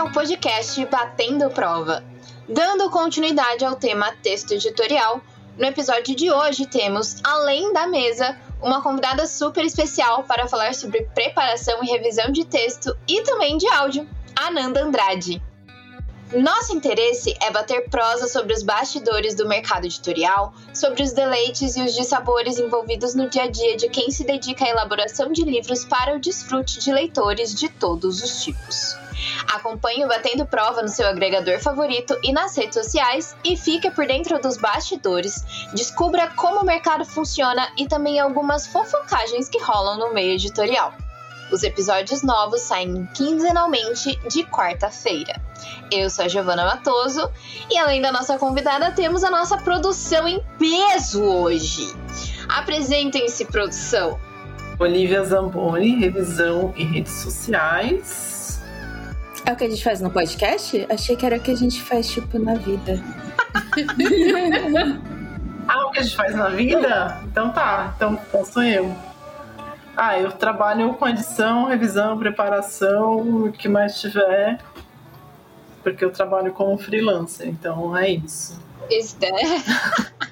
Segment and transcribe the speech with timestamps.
[0.00, 2.02] é o podcast Batendo Prova.
[2.48, 5.20] Dando continuidade ao tema texto editorial,
[5.58, 11.02] no episódio de hoje temos, além da mesa, uma convidada super especial para falar sobre
[11.14, 15.42] preparação e revisão de texto e também de áudio, Ananda Andrade.
[16.32, 21.82] Nosso interesse é bater prosa sobre os bastidores do mercado editorial, sobre os deleites e
[21.82, 25.84] os dissabores envolvidos no dia a dia de quem se dedica à elaboração de livros
[25.84, 28.96] para o desfrute de leitores de todos os tipos.
[29.52, 34.06] Acompanhe o Batendo Prova no seu agregador favorito e nas redes sociais e fique por
[34.06, 35.44] dentro dos bastidores.
[35.74, 40.94] Descubra como o mercado funciona e também algumas fofocagens que rolam no meio editorial.
[41.50, 45.40] Os episódios novos saem quinzenalmente de quarta-feira.
[45.90, 47.28] Eu sou a Giovana Matoso
[47.68, 51.92] e além da nossa convidada, temos a nossa produção em peso hoje.
[52.48, 54.16] Apresentem-se, produção.
[54.78, 58.62] Olivia Zamboni, revisão em redes sociais.
[59.44, 60.86] É o que a gente faz no podcast?
[60.88, 63.02] Achei que era o que a gente faz, tipo, na vida.
[65.66, 67.20] ah, o que a gente faz na vida?
[67.24, 69.09] Então tá, então, então sou eu.
[69.96, 74.58] Ah, eu trabalho com edição, revisão, preparação, o que mais tiver,
[75.82, 78.60] porque eu trabalho como freelancer, então é isso.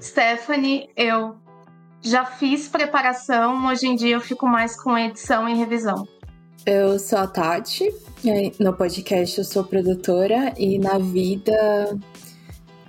[0.00, 1.36] Stephanie, eu
[2.02, 6.06] já fiz preparação, hoje em dia eu fico mais com edição e revisão.
[6.66, 7.90] Eu sou a Tati,
[8.58, 11.98] no podcast eu sou produtora e na vida.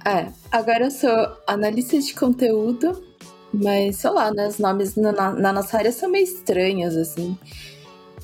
[0.05, 3.10] É, agora eu sou analista de conteúdo
[3.53, 7.37] mas, sei lá, né, os nomes na, na, nossa área são meio estranhos, assim.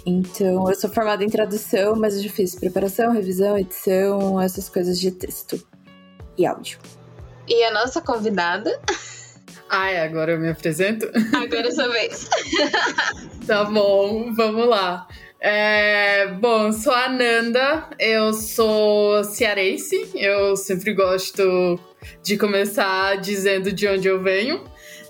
[0.06, 4.98] Então, eu sou formada em tradução, mas eu já fiz preparação, revisão, edição, essas coisas
[5.00, 5.62] de texto
[6.38, 6.80] e áudio.
[7.48, 8.80] E a nossa convidada?
[9.70, 11.12] Ai, agora eu me apresento?
[11.36, 12.30] Agora é sua vez.
[13.46, 15.06] tá bom, vamos lá.
[15.42, 21.78] É, bom, sou a Nanda, eu sou cearense, eu sempre gosto
[22.24, 24.64] de começar dizendo de onde eu venho.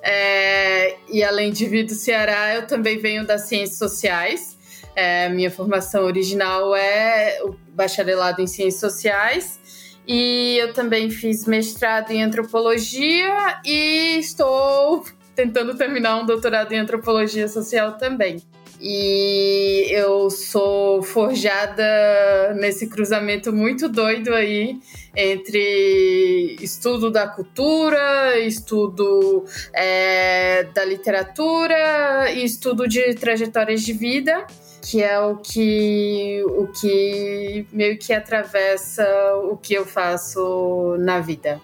[0.10, 4.58] É, e além de vir do Ceará, eu também venho das ciências sociais.
[4.96, 9.60] É, minha formação original é o bacharelado em ciências sociais.
[10.08, 15.04] E eu também fiz mestrado em antropologia e estou
[15.36, 18.42] tentando terminar um doutorado em antropologia social também.
[18.80, 24.80] E eu sou forjada nesse cruzamento muito doido aí
[25.20, 34.46] entre estudo da cultura, estudo é, da literatura e estudo de trajetórias de vida,
[34.84, 39.04] que é o que, o que meio que atravessa
[39.52, 41.60] o que eu faço na vida.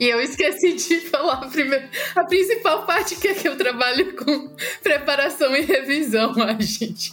[0.00, 4.16] E eu esqueci de falar a, primeira, a principal parte que é que eu trabalho
[4.16, 4.48] com
[4.82, 7.12] preparação e revisão, a gente.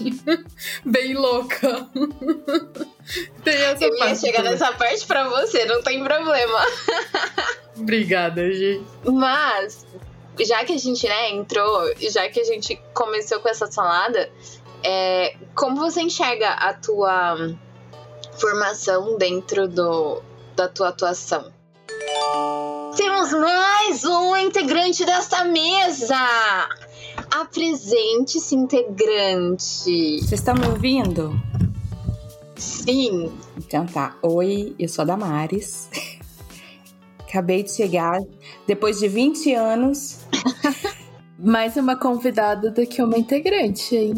[0.85, 1.85] Bem louca.
[3.43, 4.11] Tem essa eu parte.
[4.11, 6.65] ia chegar nessa parte pra você, não tem problema.
[7.77, 8.85] Obrigada, gente.
[9.05, 9.85] Mas,
[10.39, 14.29] já que a gente né, entrou, já que a gente começou com essa salada,
[14.83, 17.55] é, como você enxerga a tua
[18.37, 20.21] formação dentro do,
[20.53, 21.53] da tua atuação?
[22.97, 26.17] Temos mais um integrante desta mesa!
[27.29, 30.17] Apresente-se, integrante.
[30.17, 31.39] Vocês estão me ouvindo?
[32.55, 33.31] Sim.
[33.55, 34.15] Então tá.
[34.23, 35.87] Oi, eu sou a Damares.
[37.29, 38.19] Acabei de chegar
[38.65, 40.21] depois de 20 anos.
[41.37, 44.13] mais uma convidada do que uma integrante, hein?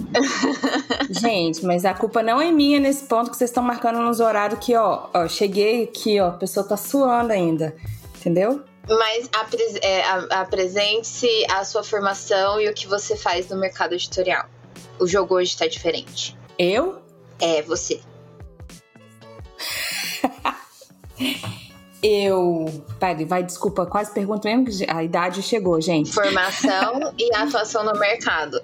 [1.12, 4.66] Gente, mas a culpa não é minha nesse ponto que vocês estão marcando nos horários
[4.66, 7.76] que, ó, ó, cheguei aqui, ó, a pessoa tá suando ainda.
[8.20, 8.64] Entendeu?
[8.88, 9.30] Mas
[9.82, 14.46] é, apresente-se a sua formação e o que você faz no mercado editorial.
[15.00, 16.38] O jogo hoje tá diferente.
[16.58, 17.02] Eu?
[17.40, 18.02] É, você.
[22.04, 22.66] Eu.
[23.00, 26.12] Peraí, vai, desculpa, quase pergunto mesmo que a idade chegou, gente.
[26.12, 28.62] Formação e atuação no mercado.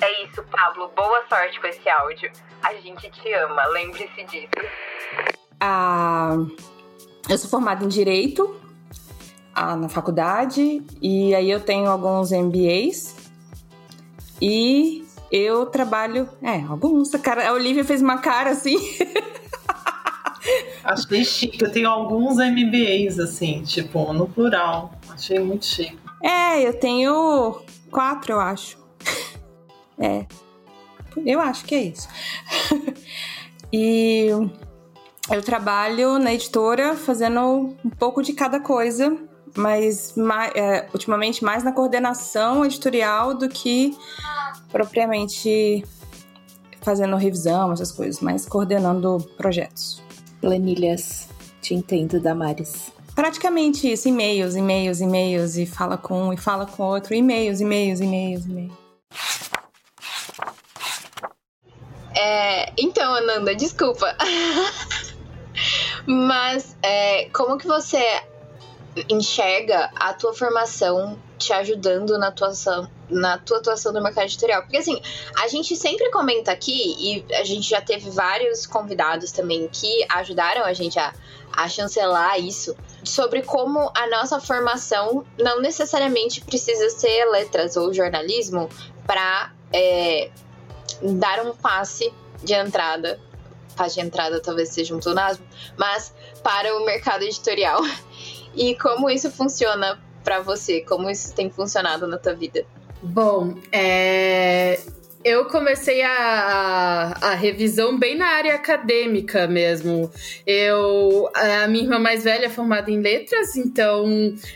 [0.00, 0.90] É isso, Pablo.
[0.96, 2.32] Boa sorte com esse áudio.
[2.62, 4.48] A gente te ama, lembre-se disso.
[5.60, 6.36] Ah.
[7.28, 8.54] Eu sou formada em Direito
[9.54, 13.14] ah, na faculdade e aí eu tenho alguns MBAs
[14.40, 17.14] e eu trabalho, é, alguns.
[17.14, 18.76] A, cara, a Olivia fez uma cara assim.
[20.82, 21.62] Achei chique.
[21.62, 24.92] Eu tenho alguns MBAs, assim, tipo, no plural.
[25.08, 25.98] Achei muito chique.
[26.22, 28.78] É, eu tenho quatro, eu acho.
[29.98, 30.26] É.
[31.24, 32.08] Eu acho que é isso.
[33.72, 34.30] e
[35.30, 37.40] eu trabalho na editora fazendo
[37.84, 39.16] um pouco de cada coisa,
[39.56, 40.14] mas
[40.54, 43.96] é, ultimamente mais na coordenação editorial do que
[44.70, 45.84] propriamente
[46.82, 50.02] fazendo revisão, essas coisas, mas coordenando projetos.
[50.40, 51.28] Planilhas.
[51.60, 52.90] Te entendo, Damares.
[53.14, 58.00] Praticamente isso, e-mails, e-mails, e-mails, e fala com um e fala com outro, e-mails, e-mails,
[58.00, 58.72] e-mails, e-mails.
[62.16, 64.16] É, então, Ananda, desculpa.
[66.06, 68.02] Mas é, como que você
[69.08, 74.62] enxerga a tua formação te ajudando na atuação, na tua atuação no mercado editorial?
[74.62, 75.00] Porque assim,
[75.38, 80.64] a gente sempre comenta aqui, e a gente já teve vários convidados também que ajudaram
[80.64, 81.12] a gente a,
[81.52, 88.68] a chancelar isso, sobre como a nossa formação não necessariamente precisa ser letras ou jornalismo
[89.06, 90.30] para é,
[91.02, 92.12] dar um passe
[92.42, 93.18] de entrada.
[93.80, 95.42] Passe de entrada talvez seja um tonasmo,
[95.74, 96.12] mas
[96.42, 97.80] para o mercado editorial.
[98.54, 100.82] E como isso funciona para você?
[100.82, 102.66] Como isso tem funcionado na tua vida?
[103.02, 104.78] Bom, é,
[105.22, 106.12] eu comecei a,
[107.20, 110.10] a, a, revisão bem na área acadêmica mesmo.
[110.46, 114.06] Eu, a minha irmã mais velha é formada em letras, então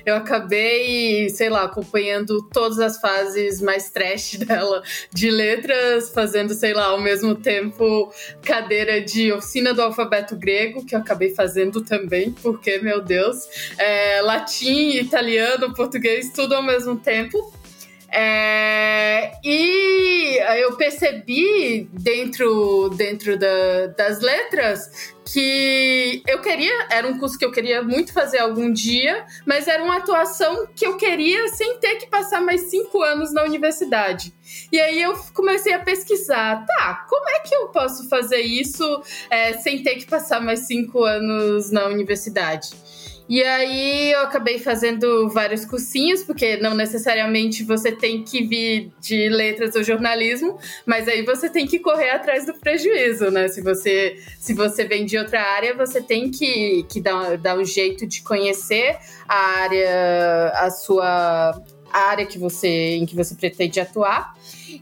[0.06, 4.82] eu acabei, sei lá, acompanhando todas as fases mais trash dela
[5.12, 8.10] de letras, fazendo, sei lá, ao mesmo tempo
[8.42, 13.36] cadeira de oficina do alfabeto grego, que eu acabei fazendo também, porque, meu Deus,
[13.76, 17.52] é, latim, italiano, português, tudo ao mesmo tempo.
[18.16, 27.36] É, e eu percebi dentro, dentro da, das letras que eu queria, era um curso
[27.36, 31.78] que eu queria muito fazer algum dia, mas era uma atuação que eu queria sem
[31.78, 34.32] ter que passar mais cinco anos na universidade.
[34.70, 39.54] E aí eu comecei a pesquisar, tá, como é que eu posso fazer isso é,
[39.54, 42.70] sem ter que passar mais cinco anos na universidade?
[43.26, 49.28] E aí eu acabei fazendo vários cursinhos, porque não necessariamente você tem que vir de
[49.30, 53.48] letras ou jornalismo, mas aí você tem que correr atrás do prejuízo, né?
[53.48, 57.64] Se você, se você vem de outra área, você tem que, que dar, dar um
[57.64, 64.34] jeito de conhecer a área, a sua área que você, em que você pretende atuar.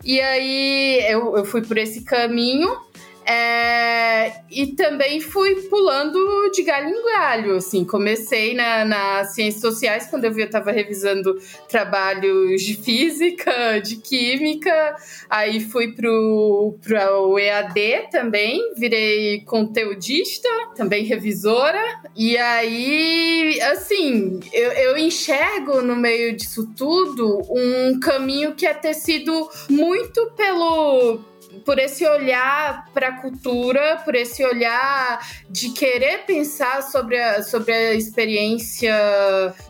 [0.04, 2.76] E aí eu, eu fui por esse caminho.
[3.24, 10.24] É, e também fui pulando de galho em galho, assim, comecei na, ciências sociais, quando
[10.24, 11.36] eu vi eu estava revisando
[11.68, 14.96] trabalhos de física, de química,
[15.30, 21.82] aí fui pro, pro EAD também, virei conteudista, também revisora,
[22.16, 28.94] e aí, assim, eu, eu enxergo no meio disso tudo um caminho que é ter
[28.94, 31.31] sido muito pelo
[31.64, 37.72] por esse olhar para a cultura, por esse olhar de querer pensar sobre a, sobre
[37.72, 38.94] a experiência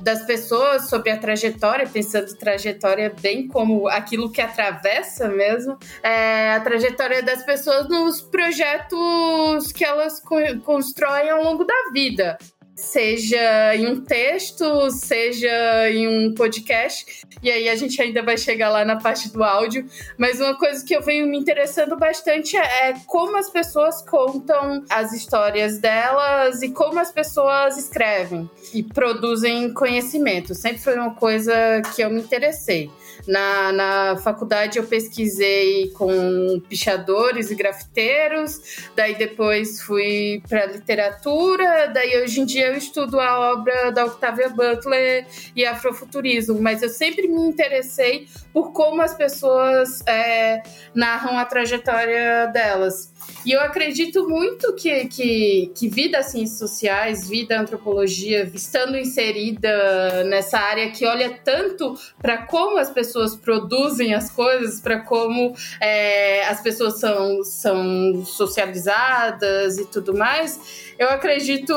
[0.01, 6.61] das pessoas, sobre a trajetória, pensando trajetória bem como aquilo que atravessa mesmo, é, a
[6.61, 12.39] trajetória das pessoas nos projetos que elas co constroem ao longo da vida
[12.83, 17.23] seja em um texto, seja em um podcast.
[17.43, 19.87] E aí a gente ainda vai chegar lá na parte do áudio.
[20.19, 25.13] Mas uma coisa que eu venho me interessando bastante é como as pessoas contam as
[25.13, 30.55] histórias delas e como as pessoas escrevem e produzem conhecimento.
[30.55, 31.55] Sempre foi uma coisa
[31.95, 32.91] que eu me interessei.
[33.27, 42.23] Na, na faculdade eu pesquisei com pichadores e grafiteiros, daí depois fui para literatura, daí
[42.23, 47.29] hoje em dia eu estudo a obra da Octavia Butler e afrofuturismo, mas eu sempre
[47.29, 50.63] me interessei por como as pessoas é,
[50.95, 53.12] narram a trajetória delas.
[53.45, 60.59] E eu acredito muito que, que, que vida ciências sociais, vida antropologia, estando inserida nessa
[60.59, 66.61] área que olha tanto para como as pessoas produzem as coisas, para como é, as
[66.63, 71.75] pessoas são, são socializadas e tudo mais, eu acredito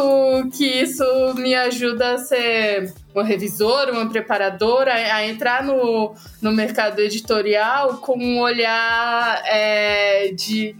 [0.55, 1.03] que isso
[1.35, 8.17] me ajuda a ser uma revisora, uma preparadora, a entrar no, no mercado editorial com
[8.17, 10.75] um olhar é, de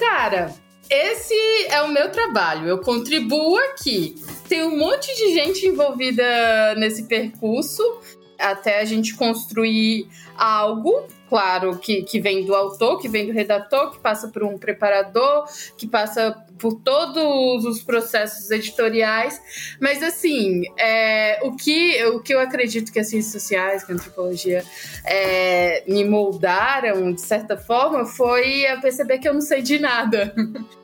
[0.00, 0.54] cara,
[0.88, 1.34] esse
[1.68, 4.14] é o meu trabalho, eu contribuo aqui.
[4.48, 7.82] Tem um monte de gente envolvida nesse percurso
[8.38, 13.92] até a gente construir algo claro, que, que vem do autor, que vem do redator,
[13.92, 15.46] que passa por um preparador,
[15.78, 19.40] que passa por todos os processos editoriais.
[19.80, 23.94] Mas, assim, é, o, que, o que eu acredito que as ciências sociais, que a
[23.94, 24.64] antropologia
[25.06, 30.34] é, me moldaram, de certa forma, foi a perceber que eu não sei de nada.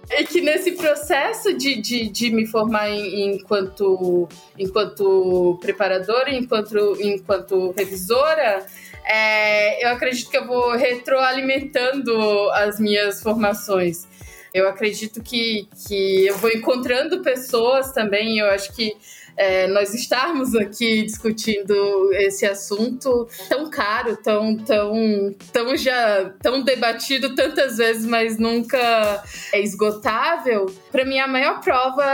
[0.08, 7.74] é que nesse processo de, de, de me formar em, enquanto, enquanto preparadora, enquanto, enquanto
[7.76, 8.64] revisora,
[9.06, 14.06] é, eu acredito que eu vou retroalimentando as minhas formações.
[14.52, 18.38] Eu acredito que, que eu vou encontrando pessoas também.
[18.38, 18.96] Eu acho que
[19.36, 27.34] é, nós estarmos aqui discutindo esse assunto tão caro, tão, tão, tão já tão debatido
[27.34, 30.66] tantas vezes, mas nunca é esgotável.
[30.90, 32.04] Para mim, a maior prova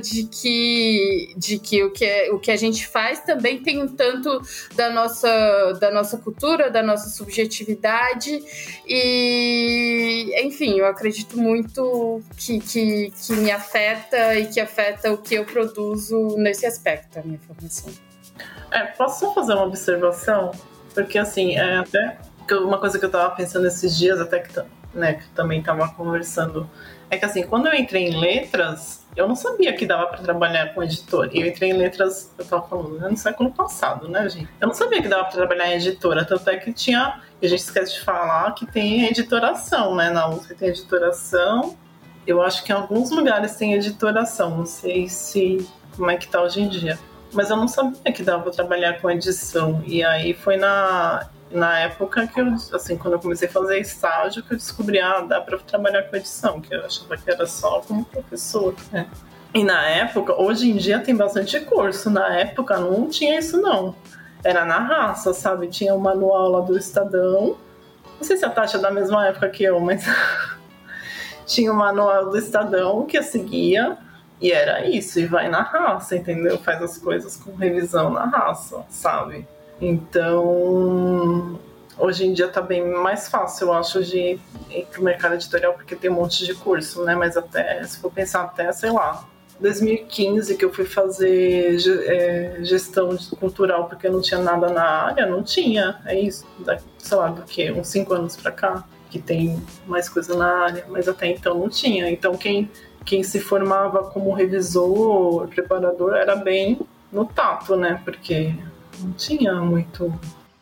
[0.00, 3.88] de que, de que, o, que é, o que a gente faz também tem um
[3.88, 4.40] tanto
[4.74, 8.42] da nossa, da nossa cultura, da nossa subjetividade.
[8.86, 15.34] E, enfim, eu acredito muito que, que, que me afeta e que afeta o que
[15.34, 17.92] eu produzo nesse aspecto da minha formação.
[18.70, 20.52] É, posso só fazer uma observação?
[20.94, 22.18] Porque, assim, é até
[22.52, 24.60] uma coisa que eu tava pensando esses dias, até que,
[24.94, 26.68] né, que também tava conversando,
[27.08, 30.72] é que, assim, quando eu entrei em letras, eu não sabia que dava para trabalhar
[30.74, 31.28] com editor.
[31.32, 34.48] Eu entrei em letras, eu tava falando, né, no século passado, né, gente?
[34.60, 37.60] Eu não sabia que dava para trabalhar em editora, tanto é que tinha, a gente
[37.60, 41.76] esquece de falar, que tem editoração, né, na USP tem editoração.
[42.26, 45.66] Eu acho que em alguns lugares tem editoração, não sei se
[45.96, 46.98] como é que tá hoje em dia.
[47.32, 49.82] Mas eu não sabia que dava pra trabalhar com edição.
[49.86, 54.42] E aí foi na, na época que eu, assim, quando eu comecei a fazer estágio,
[54.42, 57.80] que eu descobri, ah, dá pra trabalhar com edição, que eu achava que era só
[57.80, 58.74] como professor.
[58.90, 59.06] Né?
[59.54, 62.10] E na época, hoje em dia tem bastante curso.
[62.10, 63.94] Na época não tinha isso, não.
[64.42, 65.68] Era na raça, sabe?
[65.68, 67.56] Tinha o manual lá do Estadão.
[68.18, 70.04] Não sei se a taxa é da mesma época que eu, mas
[71.46, 73.98] tinha o manual do Estadão que eu seguia
[74.40, 76.58] e era isso, e vai na raça, entendeu?
[76.58, 79.46] Faz as coisas com revisão na raça, sabe?
[79.80, 81.58] Então,
[81.98, 84.38] hoje em dia tá bem mais fácil, eu acho, de
[84.70, 87.14] ir pro mercado editorial, porque tem um monte de curso, né?
[87.14, 89.24] Mas até, se for pensar até, sei lá,
[89.60, 95.42] 2015 que eu fui fazer é, gestão cultural porque não tinha nada na área, não
[95.42, 96.00] tinha.
[96.06, 97.70] É isso, da, sei lá, do que?
[97.70, 101.68] Uns cinco anos pra cá, que tem mais coisa na área, mas até então não
[101.68, 102.10] tinha.
[102.10, 102.70] Então quem
[103.10, 106.78] quem se formava como revisor, preparador, era bem
[107.10, 108.00] no tato, né?
[108.04, 108.54] Porque
[109.00, 110.14] não tinha muito.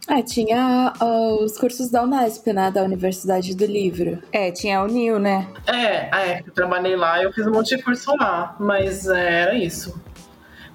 [0.08, 2.70] É, tinha uh, os cursos da Unesp, né?
[2.70, 4.22] Da Universidade do Livro.
[4.32, 5.46] É, tinha a Unil, né?
[5.66, 9.54] É, é, eu trabalhei lá, eu fiz um monte de curso lá, mas é, era
[9.54, 10.00] isso.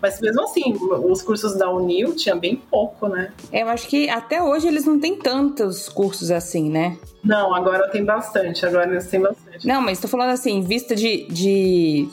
[0.04, 0.78] Mas mesmo assim,
[1.10, 3.32] os cursos da Unil tinha bem pouco, né?
[3.54, 6.98] Eu acho que até hoje eles não têm tantos cursos assim, né?
[7.24, 9.66] Não, agora tem bastante, agora eles têm bastante.
[9.66, 12.10] Não, mas tô falando assim, vista de, de,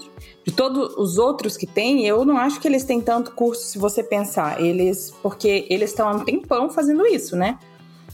[0.46, 3.76] de todos os outros que tem, eu não acho que eles têm tanto curso se
[3.76, 4.62] você pensar.
[4.62, 7.58] Eles, porque eles estão há um tempão fazendo isso, né?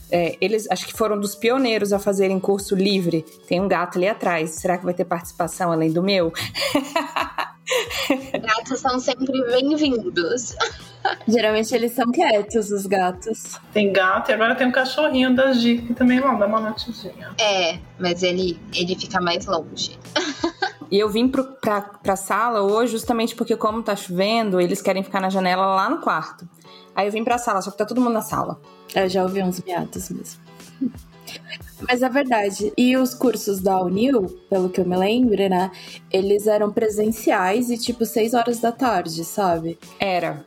[0.09, 3.23] É, eles acho que foram dos pioneiros a fazerem curso livre.
[3.47, 4.49] Tem um gato ali atrás.
[4.51, 6.33] Será que vai ter participação além do meu?
[8.41, 10.55] Gatos são sempre bem-vindos.
[11.27, 13.59] Geralmente eles são quietos, os gatos.
[13.73, 17.33] Tem gato e agora tem um cachorrinho da G que também lá dá uma notezinha.
[17.39, 19.97] É, mas ele, ele fica mais longe.
[20.89, 25.03] E eu vim pro, pra, pra sala hoje justamente porque, como tá chovendo, eles querem
[25.03, 26.47] ficar na janela lá no quarto.
[26.95, 28.57] Aí eu vim pra sala, só que tá todo mundo na sala.
[28.95, 30.41] Eu já ouvi uns miados mesmo.
[31.87, 32.73] Mas é verdade.
[32.77, 35.71] E os cursos da Unil, pelo que eu me lembro, né?
[36.11, 39.77] Eles eram presenciais e tipo 6 horas da tarde, sabe?
[39.99, 40.45] Era.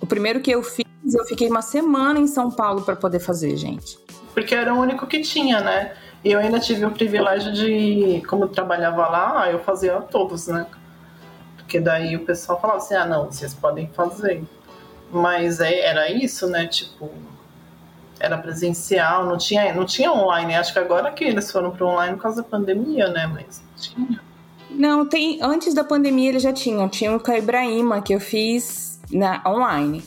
[0.00, 3.56] O primeiro que eu fiz, eu fiquei uma semana em São Paulo para poder fazer,
[3.56, 3.98] gente.
[4.34, 5.94] Porque era o único que tinha, né?
[6.22, 10.66] E eu ainda tive o privilégio de, como eu trabalhava lá, eu fazia todos, né?
[11.56, 14.42] Porque daí o pessoal falava assim: ah, não, vocês podem fazer.
[15.10, 16.66] Mas é, era isso, né?
[16.66, 17.10] Tipo,
[18.18, 20.54] era presencial, não tinha, não tinha online.
[20.54, 23.26] Acho que agora que eles foram para online por causa da pandemia, né?
[23.26, 24.20] Mas tinha.
[24.70, 25.38] Não, tem.
[25.42, 26.88] Antes da pandemia eles já tinham.
[26.88, 30.02] Tinha o com a Ibrahima, que eu fiz na, online.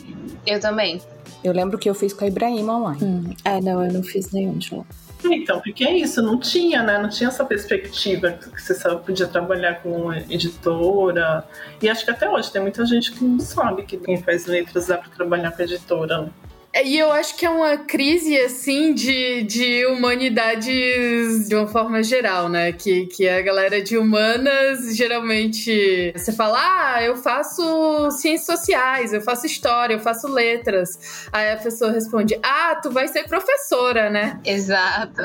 [0.46, 1.01] Eu também.
[1.44, 3.04] Eu lembro que eu fiz com a Ibrahima online.
[3.04, 3.34] Hum.
[3.46, 4.84] É, não, eu não fiz nenhum de lá.
[5.24, 6.98] Então, porque é isso, não tinha, né?
[6.98, 11.44] Não tinha essa perspectiva que você sabe, podia trabalhar com editora.
[11.82, 14.88] E acho que até hoje tem muita gente que não sabe que quem faz letras
[14.88, 16.30] dá para trabalhar com editora.
[16.79, 22.01] É, e eu acho que é uma crise, assim, de, de humanidades de uma forma
[22.01, 22.71] geral, né?
[22.71, 29.21] Que, que a galera de humanas, geralmente, você fala, ah, eu faço ciências sociais, eu
[29.21, 31.27] faço história, eu faço letras.
[31.33, 34.39] Aí a pessoa responde, ah, tu vai ser professora, né?
[34.45, 35.21] Exato.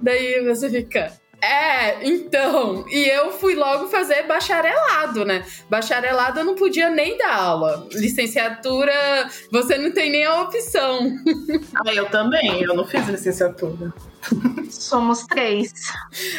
[0.00, 1.12] Daí você fica,
[1.42, 2.84] É, então.
[2.88, 5.44] E eu fui logo fazer bacharelado, né?
[5.68, 7.88] Bacharelado eu não podia nem dar aula.
[7.90, 8.92] Licenciatura,
[9.50, 11.10] você não tem nem a opção.
[11.74, 12.62] Ah, eu também.
[12.62, 13.92] Eu não fiz licenciatura.
[14.70, 15.72] Somos três.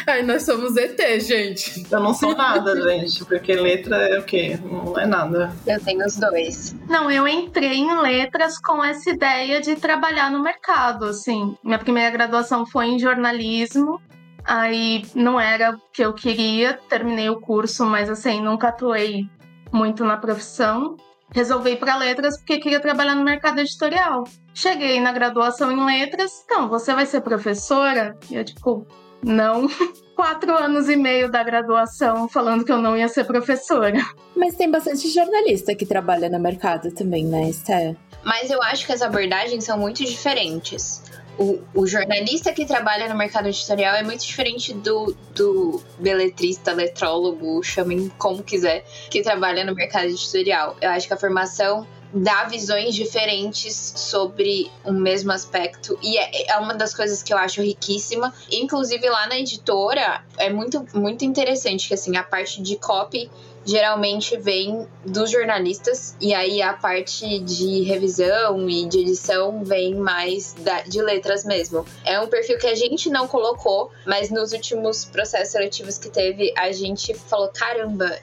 [0.08, 1.86] Aí nós somos ET, gente.
[1.92, 4.58] Eu não sou nada, gente, porque letra é o quê?
[4.64, 5.52] Não é nada.
[5.66, 6.76] Eu tenho os dois.
[6.88, 11.56] Não, eu entrei em letras com essa ideia de trabalhar no mercado, assim.
[11.64, 14.00] Minha primeira graduação foi em jornalismo.
[14.46, 19.30] Aí não era o que eu queria, terminei o curso, mas assim, nunca atuei
[19.72, 20.98] muito na profissão.
[21.32, 24.24] Resolvi ir para letras porque queria trabalhar no mercado editorial.
[24.54, 28.16] Cheguei na graduação em letras, então, você vai ser professora?
[28.30, 28.86] E eu, tipo,
[29.24, 29.68] não.
[30.16, 34.00] Quatro anos e meio da graduação falando que eu não ia ser professora.
[34.36, 37.96] Mas tem bastante jornalista que trabalha no mercado também, né, Esté?
[38.24, 41.02] Mas eu acho que as abordagens são muito diferentes.
[41.38, 47.64] O, o, jornalista que trabalha no mercado editorial é muito diferente do, do beletrista, letrólogo,
[47.64, 50.76] chamem como quiser, que trabalha no mercado editorial.
[50.80, 56.58] Eu acho que a formação dá visões diferentes sobre o mesmo aspecto e é, é,
[56.60, 58.32] uma das coisas que eu acho riquíssima.
[58.52, 63.32] Inclusive lá na editora é muito muito interessante que assim a parte de copy
[63.66, 70.54] geralmente vem dos jornalistas e aí a parte de revisão e de edição vem mais
[70.60, 71.86] da, de letras mesmo.
[72.06, 76.54] É um perfil que a gente não colocou, mas nos últimos processos seletivos que teve,
[76.58, 78.20] a gente falou: caramba,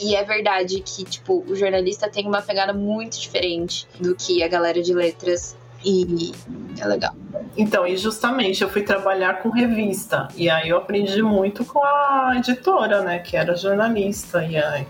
[0.00, 4.48] e é verdade que, tipo, o jornalista tem uma pegada muito diferente do que a
[4.48, 5.56] galera de letras.
[5.84, 6.32] E
[6.78, 7.14] é legal.
[7.56, 10.28] Então, e justamente eu fui trabalhar com revista.
[10.36, 13.18] E aí eu aprendi muito com a editora, né?
[13.18, 14.44] Que era jornalista.
[14.44, 14.86] E aí.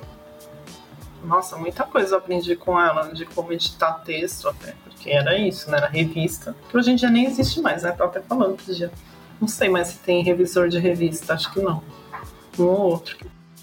[1.24, 4.74] Nossa, muita coisa eu aprendi com ela, de como editar texto até.
[4.84, 5.78] Porque era isso, né?
[5.78, 6.54] Era revista.
[6.68, 7.92] Que hoje em dia nem existe mais, né?
[7.92, 8.90] Tô até falando outro dia.
[9.40, 11.82] Não sei mais se tem revisor de revista, acho que não.
[12.58, 13.16] Um ou outro.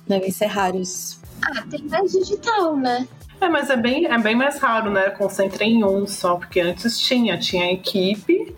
[0.07, 1.19] Devem ser raros.
[1.43, 3.07] Ah, tem mais digital, né?
[3.39, 5.11] É, mas é bem, é bem mais raro, né?
[5.11, 8.56] Concentra em um só, porque antes tinha, tinha a equipe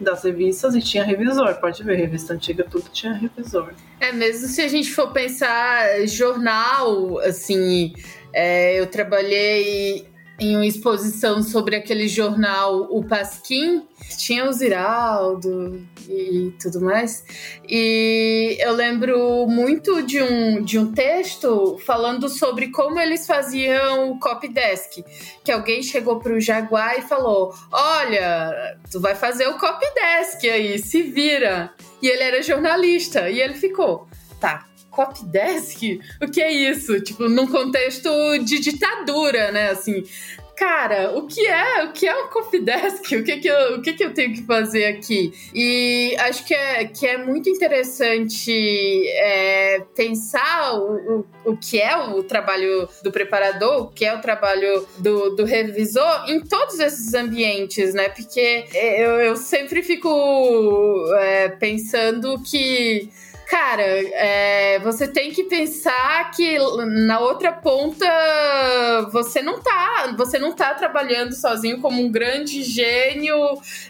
[0.00, 1.54] das revistas e tinha revisor.
[1.60, 3.72] Pode ver, revista antiga tudo tinha revisor.
[4.00, 7.94] É, mesmo se a gente for pensar jornal, assim,
[8.32, 13.86] é, eu trabalhei em uma exposição sobre aquele jornal O Pasquim,
[14.18, 17.24] tinha o Ziraldo e tudo mais.
[17.68, 24.20] E eu lembro muito de um, de um texto falando sobre como eles faziam o
[24.20, 25.02] copy desk.
[25.42, 30.48] Que alguém chegou para o Jaguar e falou: Olha, tu vai fazer o copy desk
[30.48, 31.72] aí, se vira.
[32.02, 33.30] E ele era jornalista.
[33.30, 34.06] E ele ficou:
[34.38, 36.00] Tá, copydesk?
[36.22, 36.98] O que é isso?
[37.00, 38.08] Tipo, num contexto
[38.38, 39.70] de ditadura, né?
[39.70, 40.02] Assim,
[40.56, 43.14] cara, o que é, o que é um coffee desk?
[43.14, 45.32] O que que eu, o que que eu tenho que fazer aqui?
[45.54, 48.50] E acho que é, que é muito interessante
[49.08, 54.20] é, pensar o, o, o que é o trabalho do preparador, o que é o
[54.20, 58.08] trabalho do, do revisor em todos esses ambientes, né?
[58.08, 60.08] Porque eu, eu sempre fico
[61.18, 63.10] é, pensando que
[63.48, 66.58] Cara, é, você tem que pensar que
[67.04, 68.04] na outra ponta
[69.12, 73.36] você não tá, você não tá trabalhando sozinho como um grande gênio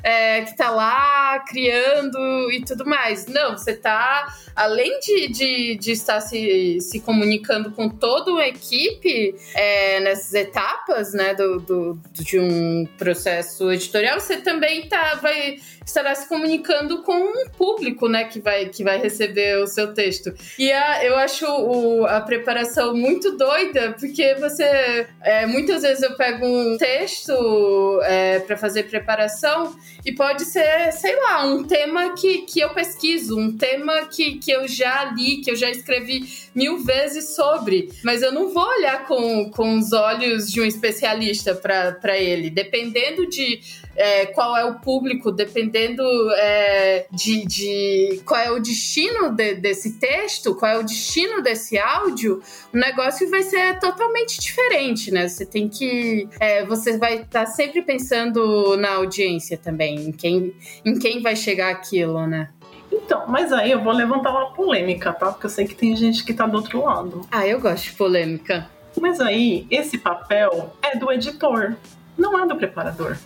[0.03, 2.19] é, que tá lá criando
[2.53, 3.27] e tudo mais.
[3.27, 9.35] Não, você tá, além de, de, de estar se, se comunicando com toda uma equipe
[9.55, 16.15] é, nessas etapas, né, do, do, de um processo editorial, você também tá, vai estará
[16.15, 20.35] se comunicando com um público, né, que vai, que vai receber o seu texto.
[20.59, 25.07] E a, eu acho o, a preparação muito doida, porque você.
[25.23, 31.15] É, muitas vezes eu pego um texto é, para fazer preparação e pode ser, sei
[31.17, 35.51] lá, um tema que, que eu pesquiso, um tema que, que eu já li, que
[35.51, 40.53] eu já escrevi mil vezes sobre, mas eu não vou olhar com, com os olhos
[40.53, 42.49] de um especialista para ele.
[42.49, 43.59] Dependendo de
[43.97, 46.05] é, qual é o público, dependendo
[46.37, 51.77] é, de, de, qual é o destino de, desse texto, qual é o destino desse
[51.77, 52.41] áudio,
[52.73, 55.27] o negócio vai ser totalmente diferente, né?
[55.27, 56.29] Você tem que.
[56.39, 60.55] É, você vai estar tá sempre pensando na audiência também, em quem,
[60.85, 62.51] em quem vai chegar aquilo, né?
[62.97, 65.31] Então, mas aí eu vou levantar uma polêmica, tá?
[65.31, 67.21] Porque eu sei que tem gente que tá do outro lado.
[67.31, 68.69] Ah, eu gosto de polêmica.
[69.01, 71.77] Mas aí, esse papel é do editor,
[72.17, 73.17] não é do preparador.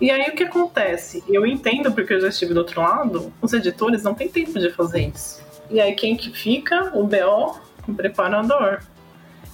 [0.00, 1.24] E aí o que acontece?
[1.28, 4.70] Eu entendo porque eu já estive do outro lado, os editores não têm tempo de
[4.70, 5.42] fazer isso.
[5.70, 6.90] E aí quem que fica?
[6.94, 7.58] O BO,
[7.88, 8.80] o preparador.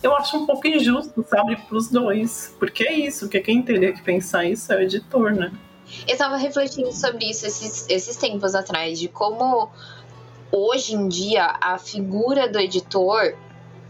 [0.03, 2.55] Eu acho um pouco injusto, sabe, para os dois.
[2.59, 5.53] Porque é isso, porque quem teria que pensar isso é o editor, né?
[6.07, 9.71] Eu estava refletindo sobre isso esses, esses tempos atrás, de como
[10.51, 13.35] hoje em dia a figura do editor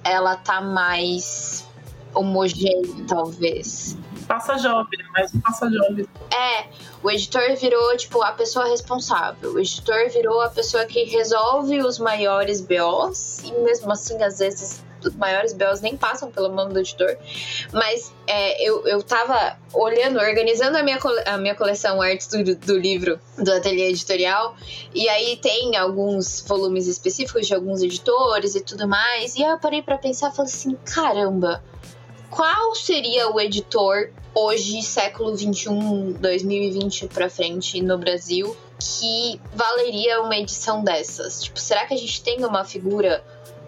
[0.05, 1.67] ela tá mais
[2.15, 3.97] homogênea, talvez.
[4.27, 6.09] Passa job, mas não passa job.
[6.33, 6.67] É,
[7.03, 9.53] o editor virou, tipo, a pessoa responsável.
[9.53, 14.83] O editor virou a pessoa que resolve os maiores BOs, e mesmo assim, às vezes,
[15.07, 17.17] os maiores BOs nem passam pela mão do editor.
[17.73, 22.79] Mas é, eu, eu tava olhando, organizando a minha, a minha coleção Art Studio do
[22.79, 24.57] livro do Ateliê Editorial,
[24.95, 29.59] e aí tem alguns volumes específicos de alguns editores e tudo mais, e aí eu
[29.59, 31.63] parei pra pensar e falei assim: caramba
[32.31, 40.37] qual seria o editor hoje, século 21, 2020 para frente no Brasil, que valeria uma
[40.37, 41.43] edição dessas?
[41.43, 43.25] Tipo, será que a gente tem uma figura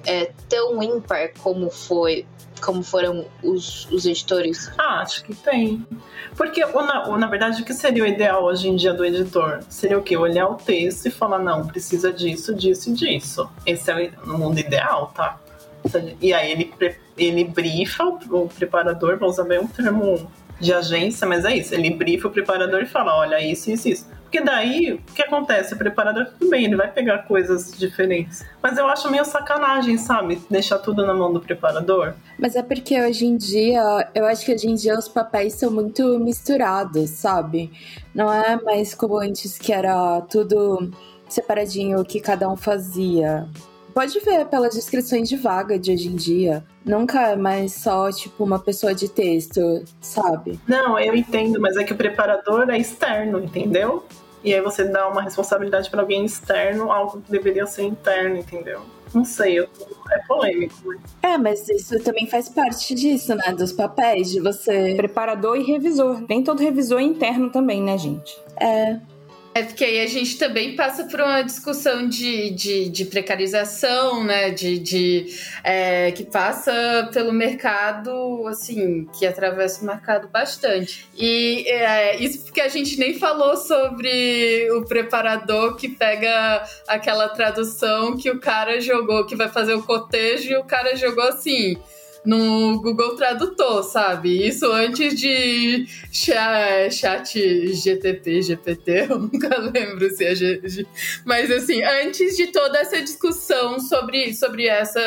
[0.08, 2.26] é, tão ímpar como foi
[2.60, 4.68] como foram os, os editores?
[4.76, 5.86] Ah, acho que tem.
[6.36, 9.60] Porque, na, na verdade, o que seria o ideal hoje em dia do editor?
[9.68, 10.16] Seria o quê?
[10.16, 13.48] Olhar o texto e falar, não, precisa disso, disso e disso.
[13.64, 15.38] Esse é o mundo ideal, tá?
[16.20, 16.74] E aí ele,
[17.16, 20.28] ele brifa o preparador, vou usar bem um termo
[20.60, 21.74] de agência, mas é isso.
[21.74, 24.18] Ele brifa o preparador e fala: olha, isso, isso, isso.
[24.28, 25.72] Porque daí, o que acontece?
[25.72, 28.44] O preparador, tudo bem, ele vai pegar coisas diferentes.
[28.62, 30.38] Mas eu acho meio sacanagem, sabe?
[30.50, 32.12] Deixar tudo na mão do preparador.
[32.38, 35.70] Mas é porque hoje em dia, eu acho que hoje em dia os papéis são
[35.70, 37.72] muito misturados, sabe?
[38.14, 40.90] Não é mais como antes que era tudo
[41.26, 43.48] separadinho o que cada um fazia
[43.98, 46.64] pode ver pelas descrições de vaga de hoje em dia.
[46.84, 49.60] Nunca é mais só, tipo, uma pessoa de texto,
[50.00, 50.56] sabe?
[50.68, 54.04] Não, eu entendo, mas é que o preparador é externo, entendeu?
[54.44, 58.82] E aí você dá uma responsabilidade para alguém externo, algo que deveria ser interno, entendeu?
[59.12, 59.68] Não sei, eu,
[60.12, 60.94] é polêmico.
[61.20, 63.52] É, mas isso também faz parte disso, né?
[63.52, 64.94] Dos papéis, de você.
[64.94, 66.24] Preparador e revisor.
[66.28, 68.38] Nem todo revisor é interno também, né, gente?
[68.60, 69.00] É.
[69.58, 74.50] É porque aí a gente também passa por uma discussão de, de, de precarização, né?
[74.50, 75.26] De, de
[75.64, 81.08] é, que passa pelo mercado, assim, que atravessa o mercado bastante.
[81.16, 88.16] E é, isso porque a gente nem falou sobre o preparador que pega aquela tradução
[88.16, 91.76] que o cara jogou, que vai fazer o cotejo e o cara jogou assim
[92.28, 94.46] no Google Tradutor, sabe?
[94.46, 100.86] Isso antes de chat GTP, GPT, eu nunca lembro se é G,
[101.24, 105.00] mas assim, antes de toda essa discussão sobre, sobre essa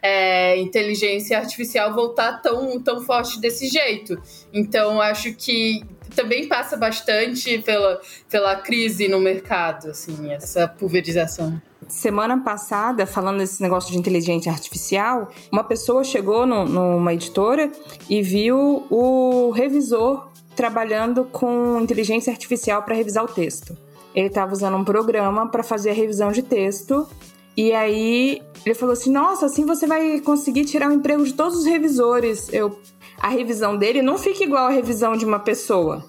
[0.00, 4.18] é, inteligência artificial voltar tão, tão forte desse jeito.
[4.50, 5.84] Então, acho que
[6.16, 11.60] também passa bastante pela, pela crise no mercado, assim, essa pulverização.
[11.88, 17.70] Semana passada, falando desse negócio de inteligência artificial, uma pessoa chegou no, numa editora
[18.08, 23.76] e viu o revisor trabalhando com inteligência artificial para revisar o texto.
[24.14, 27.08] Ele estava usando um programa para fazer a revisão de texto
[27.56, 31.58] e aí ele falou assim: Nossa, assim você vai conseguir tirar o emprego de todos
[31.58, 32.52] os revisores.
[32.52, 32.80] Eu,
[33.20, 36.04] a revisão dele não fica igual a revisão de uma pessoa.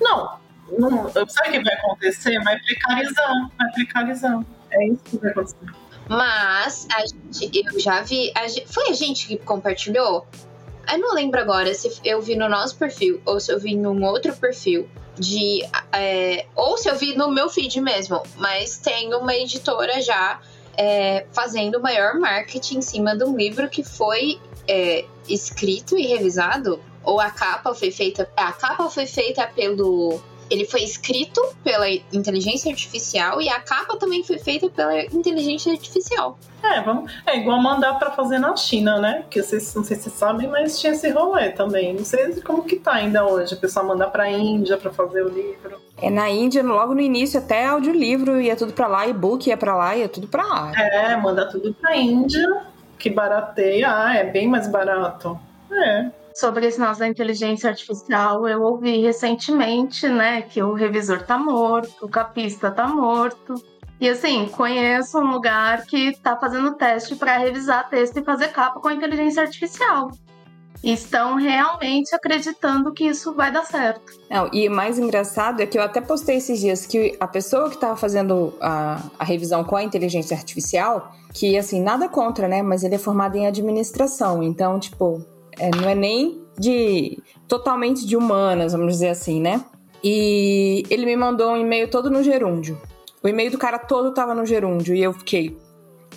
[0.00, 0.38] Não,
[0.78, 2.42] não sabe o que vai acontecer?
[2.42, 4.44] Vai precarizar, vai precarizar.
[4.76, 5.56] É acontecer.
[6.08, 8.30] Mas a gente, eu já vi.
[8.34, 10.26] A gente, foi a gente que compartilhou?
[10.90, 14.04] Eu não lembro agora se eu vi no nosso perfil ou se eu vi num
[14.04, 15.66] outro perfil de.
[15.92, 18.22] É, ou se eu vi no meu feed mesmo.
[18.36, 20.40] Mas tem uma editora já
[20.76, 26.06] é, fazendo o maior marketing em cima de um livro que foi é, escrito e
[26.06, 26.80] revisado.
[27.02, 28.30] Ou a capa foi feita.
[28.36, 34.22] A capa foi feita pelo ele foi escrito pela inteligência artificial e a capa também
[34.22, 36.38] foi feita pela inteligência artificial.
[36.62, 39.24] É, vamos, é igual mandar para fazer na China, né?
[39.30, 41.94] Que vocês não sei se vocês sabem, mas tinha esse rolê também.
[41.94, 45.28] Não sei como que tá ainda hoje, a pessoa mandar para Índia para fazer o
[45.28, 45.80] livro.
[45.98, 49.76] É na Índia, logo no início até audiolivro ia tudo para lá, e-book ia para
[49.76, 50.72] lá, ia tudo para lá.
[50.76, 52.62] É, mandar tudo para Índia,
[52.98, 55.38] que barateia, ah, é bem mais barato.
[55.70, 61.38] É sobre esse negócio da inteligência artificial, eu ouvi recentemente, né, que o revisor tá
[61.38, 63.54] morto, o capista tá morto.
[63.98, 68.78] E assim, conheço um lugar que tá fazendo teste para revisar texto e fazer capa
[68.78, 70.10] com inteligência artificial.
[70.84, 74.12] E estão realmente acreditando que isso vai dar certo.
[74.28, 77.70] Não, e o mais engraçado é que eu até postei esses dias que a pessoa
[77.70, 82.60] que estava fazendo a, a revisão com a inteligência artificial, que assim, nada contra, né?
[82.60, 84.42] Mas ele é formado em administração.
[84.42, 85.24] Então, tipo,
[85.58, 89.64] é, não é nem de totalmente de humanas, vamos dizer assim, né?
[90.02, 92.80] E ele me mandou um e-mail todo no gerúndio.
[93.22, 95.56] O e-mail do cara todo tava no gerúndio e eu fiquei,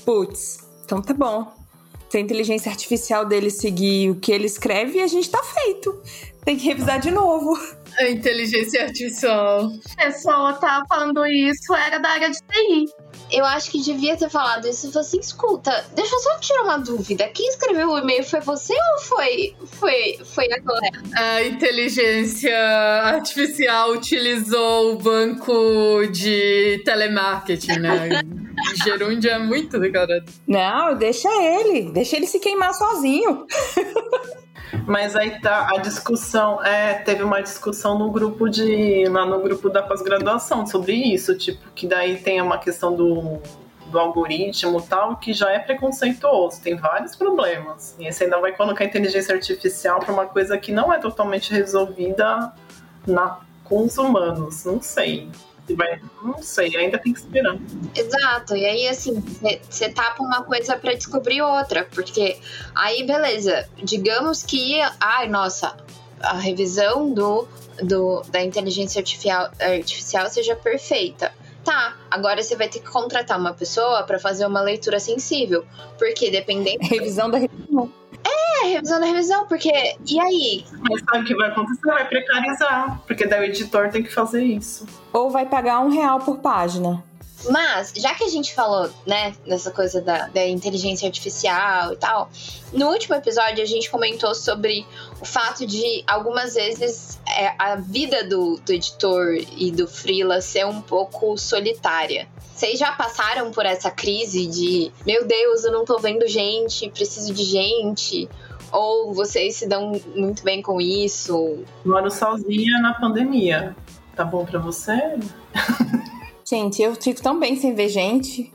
[0.06, 1.52] putz, então tá bom.
[2.10, 5.96] Se a inteligência artificial dele seguir o que ele escreve, a gente tá feito.
[6.44, 7.58] Tem que revisar de novo.
[7.98, 9.72] A inteligência artificial.
[9.98, 12.86] A pessoa tá falando isso, era da área de TI.
[13.32, 14.88] Eu acho que devia ter falado isso.
[14.88, 17.28] Eu falei assim, escuta, deixa eu só tirar uma dúvida.
[17.28, 21.02] Quem escreveu o e-mail foi você ou foi, foi, foi a colega?
[21.16, 22.58] A inteligência
[23.04, 28.10] artificial utilizou o banco de telemarketing, né?
[28.84, 30.26] Gerúndio é muito declarado.
[30.48, 31.92] Não, deixa ele.
[31.92, 33.46] Deixa ele se queimar sozinho.
[34.86, 39.70] Mas aí tá a discussão, é, teve uma discussão no grupo de lá no grupo
[39.70, 43.40] da pós-graduação sobre isso, tipo, que daí tem uma questão do,
[43.88, 47.96] do algoritmo tal, que já é preconceituoso, tem vários problemas.
[48.00, 52.52] E você ainda vai colocar inteligência artificial para uma coisa que não é totalmente resolvida
[53.08, 55.30] na, com os humanos, não sei
[55.76, 56.02] vai.
[56.24, 57.58] Não sei, ainda tem que esperar.
[57.96, 59.24] Exato, e aí assim,
[59.70, 62.38] você tapa uma coisa para descobrir outra, porque
[62.76, 65.78] aí beleza, digamos que, ai, nossa,
[66.22, 67.48] a revisão do,
[67.84, 71.32] do da inteligência artificial, artificial seja perfeita.
[71.64, 75.66] Tá, agora você vai ter que contratar uma pessoa para fazer uma leitura sensível,
[75.98, 76.80] porque dependendo.
[76.82, 77.92] Revisão da revisão.
[78.24, 79.72] É, revisão da revisão, porque.
[80.08, 80.66] E aí?
[80.90, 81.86] Mas sabe o que vai acontecer?
[81.86, 84.86] Vai precarizar, porque daí o editor tem que fazer isso.
[85.14, 87.04] Ou vai pagar um real por página.
[87.50, 92.30] Mas, já que a gente falou, né, nessa coisa da, da, inteligência artificial e tal,
[92.74, 94.86] no último episódio a gente comentou sobre
[95.22, 100.66] o fato de algumas vezes é, a vida do, do editor e do freela ser
[100.66, 102.28] um pouco solitária.
[102.54, 107.34] Vocês já passaram por essa crise de, meu Deus, eu não tô vendo gente, preciso
[107.34, 108.28] de gente?
[108.72, 111.64] Ou vocês se dão muito bem com isso?
[111.86, 113.76] Moro sozinha na pandemia.
[114.16, 115.18] Tá bom para você?
[116.50, 118.52] Gente, eu fico tão bem sem ver gente.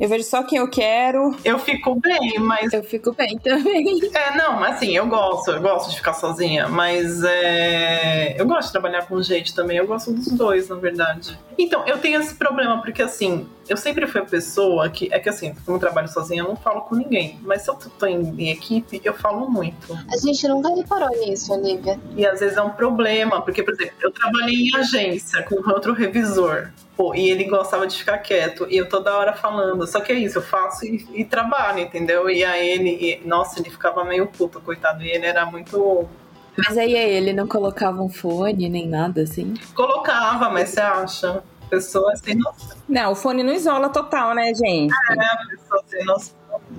[0.00, 1.36] Eu vejo só quem eu quero.
[1.44, 2.72] Eu fico bem, mas.
[2.72, 4.00] Eu fico bem também.
[4.12, 8.40] É, não, assim, eu gosto, eu gosto de ficar sozinha, mas é...
[8.40, 11.38] eu gosto de trabalhar com gente também, eu gosto dos dois, na verdade.
[11.56, 15.12] Então, eu tenho esse problema, porque assim, eu sempre fui a pessoa que.
[15.12, 17.38] É que assim, como eu trabalho sozinha, eu não falo com ninguém.
[17.42, 19.92] Mas se eu tô em, em equipe, eu falo muito.
[20.12, 21.98] A gente nunca reparou nisso, Olivia.
[22.16, 25.92] E às vezes é um problema, porque, por exemplo, eu trabalhei em agência com outro
[25.92, 26.70] revisor.
[26.96, 29.86] Pô, e ele gostava de ficar quieto, e eu toda hora falando.
[29.86, 32.28] Só que é isso, eu faço e, e trabalho, entendeu?
[32.28, 36.08] E aí ele, e, nossa, ele ficava meio puto, coitado, e ele era muito.
[36.56, 39.54] Mas aí ele não colocava um fone nem nada assim?
[39.74, 41.42] Colocava, mas você acha?
[41.70, 42.76] Pessoa sem noção.
[42.88, 44.92] Não, o fone não isola total, né, gente?
[45.10, 46.34] É, a pessoa sem noção.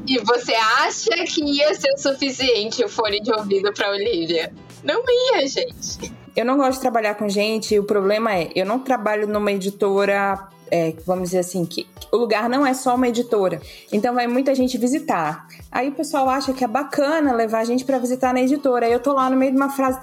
[0.07, 4.51] E você acha que ia ser o suficiente o fone de ouvido pra Olivia?
[4.83, 6.13] Não ia, gente.
[6.35, 9.51] Eu não gosto de trabalhar com gente, e o problema é, eu não trabalho numa
[9.51, 13.61] editora, é, vamos dizer assim, que o lugar não é só uma editora.
[13.91, 15.47] Então vai muita gente visitar.
[15.71, 18.85] Aí o pessoal acha que é bacana levar a gente para visitar na editora.
[18.85, 19.99] Aí eu tô lá no meio de uma frase,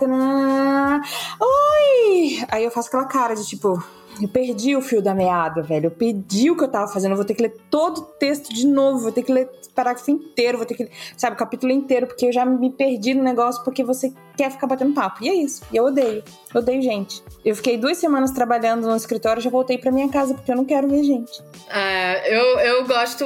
[1.41, 2.45] oi!
[2.49, 3.83] Aí eu faço aquela cara de tipo,
[4.21, 5.87] eu perdi o fio da meada, velho.
[5.87, 7.13] Eu perdi o que eu tava fazendo.
[7.13, 9.01] Eu vou ter que ler todo o texto de novo.
[9.01, 10.57] Vou ter que ler parágrafo inteiro.
[10.59, 12.07] Vou ter que, sabe, o capítulo inteiro.
[12.07, 15.25] Porque eu já me perdi no negócio porque você quer ficar batendo papo.
[15.25, 15.63] E é isso.
[15.73, 16.23] E eu odeio.
[16.55, 17.23] Eu odeio gente.
[17.45, 19.43] Eu fiquei duas semanas trabalhando no escritório.
[19.43, 21.43] Já voltei pra minha casa porque eu não quero ver gente.
[21.69, 23.25] É, eu, eu gosto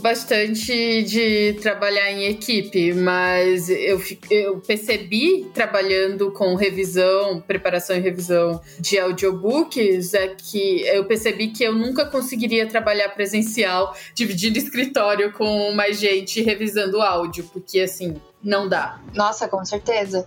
[0.00, 2.92] bastante de trabalhar em equipe.
[2.92, 11.04] Mas eu, eu percebi trabalhando com revisão, preparação e revisão de audiobooks é que eu
[11.04, 17.80] percebi que eu nunca conseguiria trabalhar presencial, dividindo escritório com mais gente revisando áudio, porque
[17.80, 18.14] assim,
[18.46, 19.00] não dá.
[19.12, 20.24] Nossa, com certeza.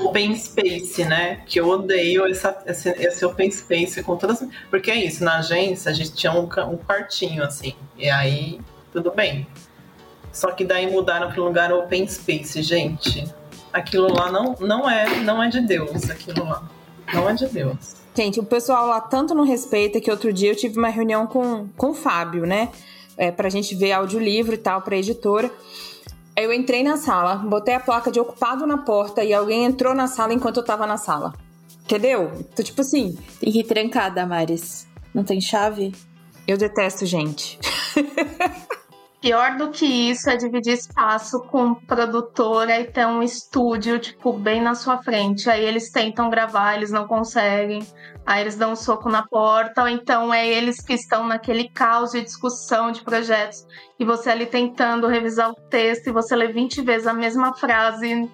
[0.00, 1.42] Open space, né?
[1.44, 4.44] Que eu odeio essa, esse, esse open space com todas.
[4.70, 8.60] Porque é isso, na agência a gente tinha um, um quartinho assim, e aí
[8.92, 9.44] tudo bem.
[10.32, 13.26] Só que daí mudaram para um lugar open space, gente.
[13.72, 16.70] Aquilo lá não, não é não é de Deus, aquilo lá.
[17.12, 17.96] Não é de Deus.
[18.14, 21.66] Gente, o pessoal lá tanto não respeita que outro dia eu tive uma reunião com,
[21.76, 22.68] com o Fábio, né?
[23.16, 25.50] É, pra gente ver audiolivro e tal, pra editora.
[26.36, 29.94] Aí eu entrei na sala, botei a placa de ocupado na porta e alguém entrou
[29.94, 31.34] na sala enquanto eu tava na sala.
[31.84, 32.32] Entendeu?
[32.52, 33.18] Então, tipo assim.
[33.38, 34.86] Tem que ir trancada, Maris.
[35.12, 35.92] Não tem chave?
[36.46, 37.58] Eu detesto gente.
[39.22, 44.60] Pior do que isso é dividir espaço com produtora e ter um estúdio, tipo, bem
[44.60, 45.48] na sua frente.
[45.48, 47.86] Aí eles tentam gravar, eles não conseguem.
[48.26, 52.10] Aí eles dão um soco na porta, ou então é eles que estão naquele caos
[52.10, 53.64] de discussão de projetos
[53.96, 58.28] e você ali tentando revisar o texto e você lê 20 vezes a mesma frase,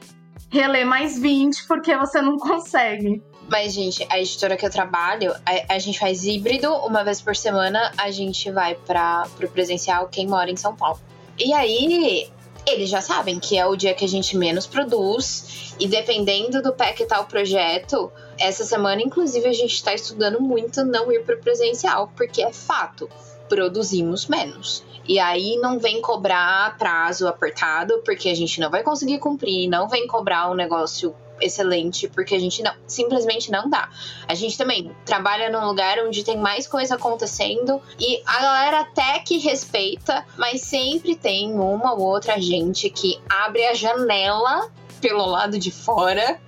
[0.51, 3.23] relê mais 20 porque você não consegue.
[3.49, 7.35] Mas, gente, a editora que eu trabalho, a, a gente faz híbrido, uma vez por
[7.35, 11.01] semana a gente vai para pro presencial quem mora em São Paulo.
[11.39, 12.31] E aí,
[12.67, 15.75] eles já sabem que é o dia que a gente menos produz.
[15.81, 20.41] E dependendo do pé que tá o projeto, essa semana, inclusive, a gente está estudando
[20.41, 23.09] muito não ir para presencial, porque é fato,
[23.49, 24.85] produzimos menos.
[25.07, 29.89] E aí não vem cobrar prazo apertado, porque a gente não vai conseguir cumprir, não
[29.89, 33.89] vem cobrar um negócio excelente, porque a gente não, simplesmente não dá.
[34.27, 39.19] A gente também trabalha num lugar onde tem mais coisa acontecendo e a galera até
[39.21, 44.71] que respeita, mas sempre tem uma ou outra gente que abre a janela
[45.01, 46.41] pelo lado de fora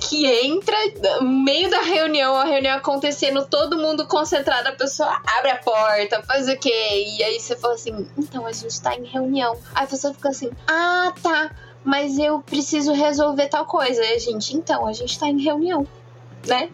[0.00, 0.76] que entra
[1.20, 6.22] no meio da reunião, a reunião acontecendo, todo mundo concentrado, a pessoa abre a porta,
[6.22, 7.04] faz o quê?
[7.18, 9.58] E aí você fala assim, então a gente tá em reunião.
[9.74, 11.50] Aí a pessoa fica assim, ah, tá,
[11.86, 14.04] mas eu preciso resolver tal coisa.
[14.04, 15.86] E a gente, então, a gente tá em reunião,
[16.44, 16.68] né?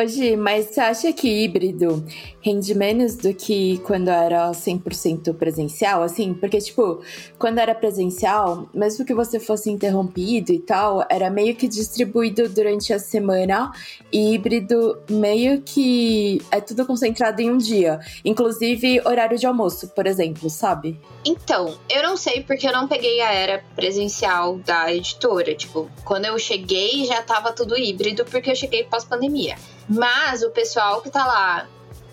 [0.00, 2.06] Hoje, mas você acha que híbrido
[2.40, 6.04] rende menos do que quando era 100% presencial?
[6.04, 7.02] Assim, porque, tipo,
[7.36, 12.92] quando era presencial, mesmo que você fosse interrompido e tal, era meio que distribuído durante
[12.92, 13.72] a semana.
[14.12, 17.98] E híbrido meio que é tudo concentrado em um dia.
[18.24, 20.96] Inclusive, horário de almoço, por exemplo, sabe?
[21.24, 25.56] Então, eu não sei porque eu não peguei a era presencial da editora.
[25.56, 29.56] Tipo, quando eu cheguei já tava tudo híbrido porque eu cheguei pós-pandemia.
[29.88, 31.68] Mas o pessoal que tá lá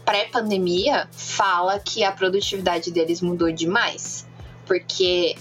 [0.06, 4.28] pré-pandemia fala que a produtividade deles mudou demais.
[4.66, 5.36] Porque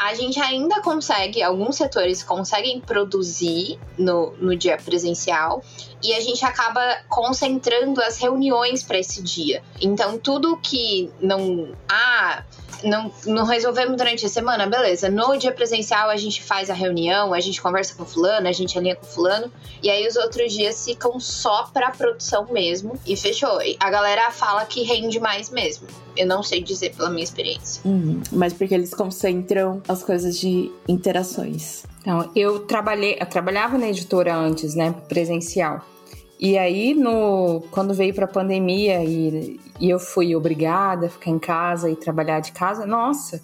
[0.00, 5.62] a gente ainda consegue, alguns setores conseguem produzir no, no dia presencial
[6.02, 9.62] e a gente acaba concentrando as reuniões para esse dia.
[9.78, 11.72] Então, tudo que não.
[11.86, 12.44] Ah,
[12.84, 15.08] não, não resolvemos durante a semana, beleza.
[15.08, 18.76] No dia presencial a gente faz a reunião, a gente conversa com fulano, a gente
[18.78, 19.50] alinha com fulano,
[19.82, 23.58] e aí os outros dias ficam só pra produção mesmo, e fechou.
[23.78, 25.86] A galera fala que rende mais mesmo.
[26.16, 27.80] Eu não sei dizer pela minha experiência.
[27.84, 31.84] Uhum, mas porque eles concentram as coisas de interações.
[32.00, 35.84] Então, eu trabalhei, eu trabalhava na editora antes, né, presencial.
[36.42, 41.38] E aí, no, quando veio pra pandemia e, e eu fui obrigada a ficar em
[41.38, 43.42] casa e trabalhar de casa, nossa,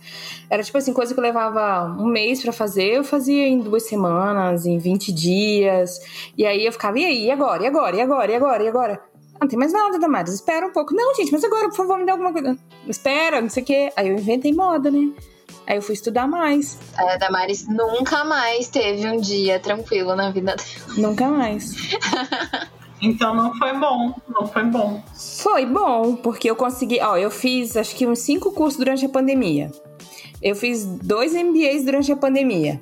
[0.48, 3.82] era tipo assim, coisa que eu levava um mês para fazer, eu fazia em duas
[3.82, 6.00] semanas, em 20 dias.
[6.38, 8.68] E aí eu ficava, e aí, e agora, e agora, e agora, e agora, e
[8.68, 9.02] agora?
[9.38, 10.94] Não tem mais nada, Damares, espera um pouco.
[10.94, 12.56] Não, gente, mas agora, por favor, me dá alguma coisa.
[12.88, 13.92] Espera, não sei o quê.
[13.94, 15.10] Aí eu inventei moda, né?
[15.66, 16.78] Aí eu fui estudar mais.
[16.96, 20.96] A Damares nunca mais teve um dia tranquilo na vida dela.
[20.96, 21.74] Nunca mais.
[23.00, 25.02] Então não foi bom, não foi bom.
[25.42, 27.00] Foi bom, porque eu consegui.
[27.00, 29.70] Ó, eu fiz acho que uns cinco cursos durante a pandemia.
[30.42, 32.80] Eu fiz dois MBAs durante a pandemia.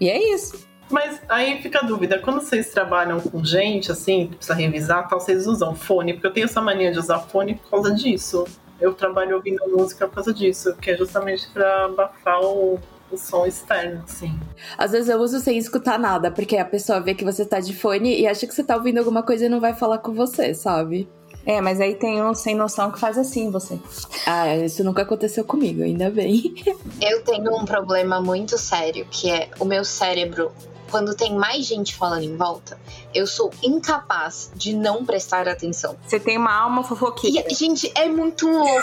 [0.00, 0.66] E é isso.
[0.90, 5.46] Mas aí fica a dúvida, quando vocês trabalham com gente, assim, precisa revisar tal, vocês
[5.46, 6.12] usam fone?
[6.12, 8.44] Porque eu tenho essa mania de usar fone por causa disso.
[8.80, 12.78] Eu trabalho ouvindo música por causa disso, que é justamente para abafar o,
[13.10, 14.38] o som externo, assim.
[14.76, 17.74] Às vezes eu uso sem escutar nada, porque a pessoa vê que você tá de
[17.74, 20.54] fone e acha que você tá ouvindo alguma coisa e não vai falar com você,
[20.54, 21.08] sabe?
[21.44, 23.78] É, mas aí tem um sem noção que faz assim você.
[24.26, 26.54] Ah, isso nunca aconteceu comigo, ainda bem.
[27.00, 30.50] Eu tenho um problema muito sério, que é o meu cérebro
[30.90, 32.78] quando tem mais gente falando em volta,
[33.12, 35.96] eu sou incapaz de não prestar atenção.
[36.06, 37.44] Você tem uma alma fofoqueira.
[37.50, 38.82] E, gente, é muito louco.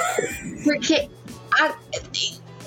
[0.64, 1.10] Porque.
[1.52, 1.74] A,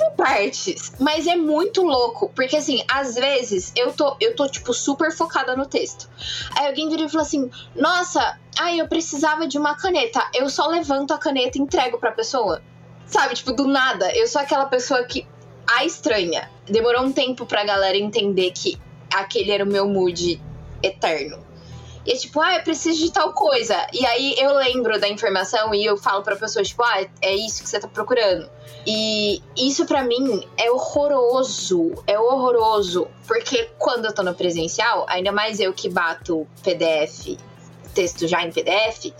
[0.00, 4.72] em partes, mas é muito louco, porque assim, às vezes eu tô, eu tô tipo
[4.72, 6.08] super focada no texto.
[6.56, 10.22] Aí alguém vira e fala assim: "Nossa, ai, eu precisava de uma caneta".
[10.34, 12.62] Eu só levanto a caneta e entrego pra pessoa.
[13.06, 14.10] Sabe, tipo, do nada.
[14.16, 15.26] Eu sou aquela pessoa que
[15.66, 16.50] a estranha.
[16.64, 18.76] Demorou um tempo pra galera entender que
[19.14, 20.40] aquele era o meu mood
[20.82, 21.45] eterno.
[22.06, 23.86] E é tipo, ah, eu preciso de tal coisa.
[23.92, 27.62] E aí eu lembro da informação e eu falo pra pessoa, tipo, ah, é isso
[27.62, 28.48] que você tá procurando.
[28.86, 31.92] E isso para mim é horroroso.
[32.06, 33.08] É horroroso.
[33.26, 37.36] Porque quando eu tô no presencial, ainda mais eu que bato PDF
[37.96, 39.10] texto já em PDF,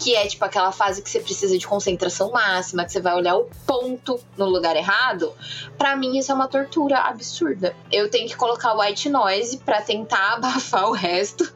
[0.00, 3.36] que é tipo aquela fase que você precisa de concentração máxima, que você vai olhar
[3.36, 5.32] o ponto no lugar errado.
[5.78, 7.76] Para mim isso é uma tortura absurda.
[7.92, 11.48] Eu tenho que colocar white noise para tentar abafar o resto.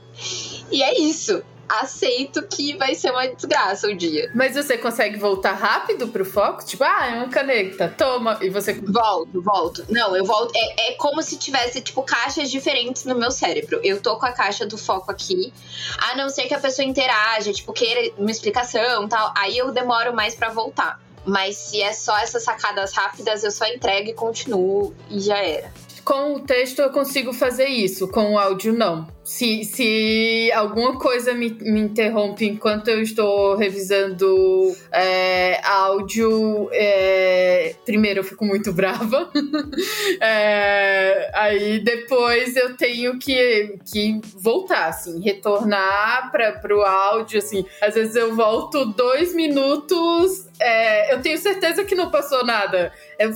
[0.71, 4.31] E é isso aceito que vai ser uma desgraça o dia.
[4.35, 6.65] Mas você consegue voltar rápido pro foco?
[6.65, 8.39] Tipo, ah, é uma caneta, toma.
[8.41, 8.73] E você.
[8.73, 9.85] Volto, volto.
[9.89, 10.53] Não, eu volto.
[10.57, 13.81] É, é como se tivesse, tipo, caixas diferentes no meu cérebro.
[13.85, 15.53] Eu tô com a caixa do foco aqui.
[15.99, 19.33] A não ser que a pessoa interaja, tipo, queira uma explicação e tal.
[19.37, 21.01] Aí eu demoro mais para voltar.
[21.27, 25.71] Mas se é só essas sacadas rápidas, eu só entrego e continuo e já era.
[26.09, 29.07] Com o texto eu consigo fazer isso, com o áudio não.
[29.23, 38.21] Se, se alguma coisa me, me interrompe enquanto eu estou revisando é, áudio, é, primeiro
[38.21, 39.31] eu fico muito brava.
[40.19, 47.67] é, aí depois eu tenho que, que voltar, assim, retornar para o áudio, assim.
[47.83, 52.91] Às vezes eu volto dois minutos, é, eu tenho certeza que não passou nada.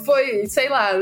[0.07, 0.95] Foi, sei lá,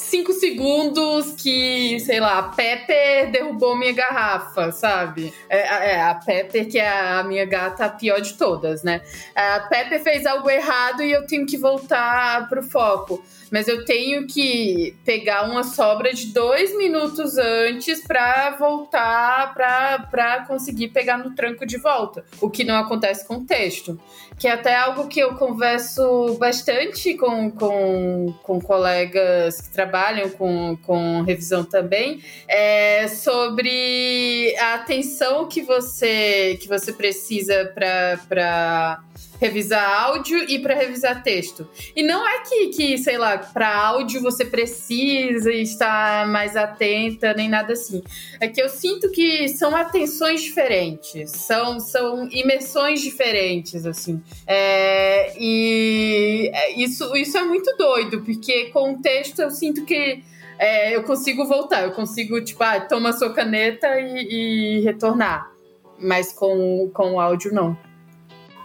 [0.00, 5.32] cinco segundos que, sei lá, a Pepper derrubou minha garrafa, sabe?
[5.48, 9.02] É, é, a Pepper, que é a minha gata pior de todas, né?
[9.34, 14.26] A Pepper fez algo errado e eu tenho que voltar pro foco mas eu tenho
[14.26, 21.66] que pegar uma sobra de dois minutos antes para voltar para conseguir pegar no tranco
[21.66, 24.00] de volta, o que não acontece com o texto.
[24.38, 30.78] Que é até algo que eu converso bastante com, com, com colegas que trabalham com,
[30.78, 39.02] com revisão também, é sobre a atenção que você, que você precisa para
[39.40, 41.66] revisar áudio e para revisar texto.
[41.96, 47.48] E não é que, que sei lá, para áudio você precisa estar mais atenta, nem
[47.48, 48.02] nada assim.
[48.38, 54.22] É que eu sinto que são atenções diferentes, são, são imersões diferentes, assim.
[54.46, 60.22] É, e isso, isso é muito doido, porque com o texto eu sinto que
[60.58, 65.50] é, eu consigo voltar, eu consigo, tipo, ah, toma sua caneta e, e retornar.
[65.98, 67.89] Mas com, com o áudio, não.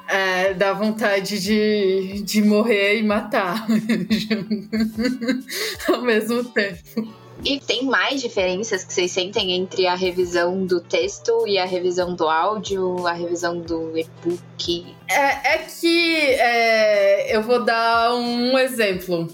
[0.08, 3.66] É, dá vontade de, de morrer e matar
[5.88, 7.16] ao mesmo tempo.
[7.44, 12.16] E tem mais diferenças que vocês sentem entre a revisão do texto e a revisão
[12.16, 14.96] do áudio, a revisão do e-book?
[15.10, 19.28] É, é que é, eu vou dar um exemplo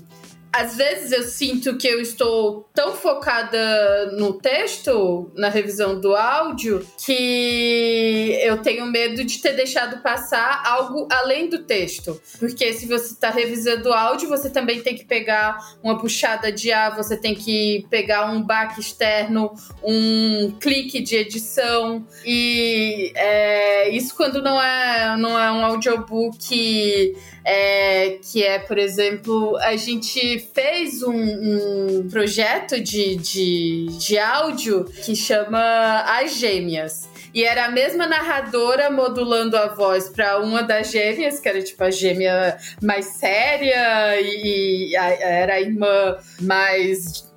[0.54, 6.86] às vezes eu sinto que eu estou tão focada no texto, na revisão do áudio,
[7.06, 12.20] que eu tenho medo de ter deixado passar algo além do texto.
[12.38, 16.72] Porque se você está revisando o áudio, você também tem que pegar uma puxada de
[16.72, 22.06] ar, você tem que pegar um back externo, um clique de edição.
[22.26, 29.58] E é, isso quando não é, não é um audiobook é, que é, por exemplo,
[29.58, 37.10] a gente fez um, um projeto de, de, de áudio que chama As Gêmeas.
[37.34, 41.82] E era a mesma narradora modulando a voz para uma das gêmeas, que era tipo
[41.82, 47.31] a gêmea mais séria, e, e a, era a irmã mais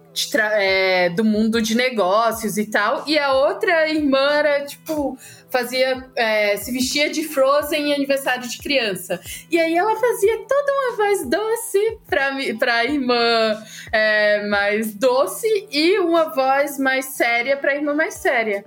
[0.53, 3.05] é, do mundo de negócios e tal.
[3.07, 5.19] E a outra irmã era, tipo,
[5.51, 6.09] fazia.
[6.17, 9.21] É, se vestia de Frozen em aniversário de criança.
[9.51, 13.62] E aí ela fazia toda uma voz doce pra, pra irmã
[13.93, 18.65] é, mais doce e uma voz mais séria pra irmã mais séria.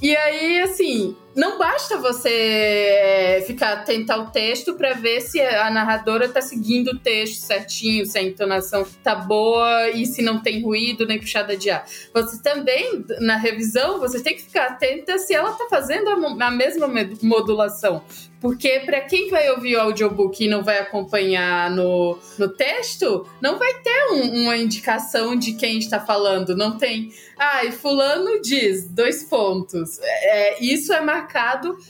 [0.00, 5.70] E aí, assim, não basta você é, ficar atento ao texto para ver se a
[5.70, 10.60] narradora tá seguindo o texto certinho, se a entonação tá boa e se não tem
[10.60, 11.86] ruído nem puxada de ar.
[12.12, 16.50] Você também, na revisão, você tem que ficar atenta se ela tá fazendo a, a
[16.50, 16.90] mesma
[17.22, 18.02] modulação.
[18.40, 23.58] Porque para quem vai ouvir o audiobook e não vai acompanhar no, no texto, não
[23.58, 26.56] vai ter um, uma indicação de quem está falando.
[26.56, 27.12] Não tem.
[27.36, 29.98] Ah, e fulano diz, dois pontos.
[30.00, 31.00] É, isso é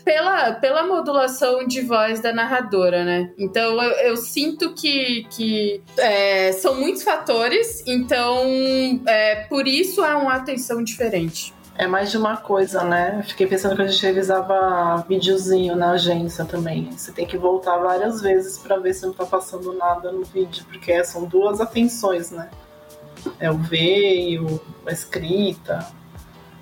[0.04, 3.32] pela, pela modulação de voz da narradora, né?
[3.38, 8.44] Então eu, eu sinto que, que é, são muitos fatores, então
[9.06, 11.54] é, por isso há uma atenção diferente.
[11.78, 13.22] É mais de uma coisa, né?
[13.22, 16.90] Fiquei pensando que a gente revisava videozinho na agência também.
[16.90, 20.64] Você tem que voltar várias vezes para ver se não tá passando nada no vídeo,
[20.64, 22.50] porque são duas atenções, né?
[23.38, 25.86] É o ver e o, a escrita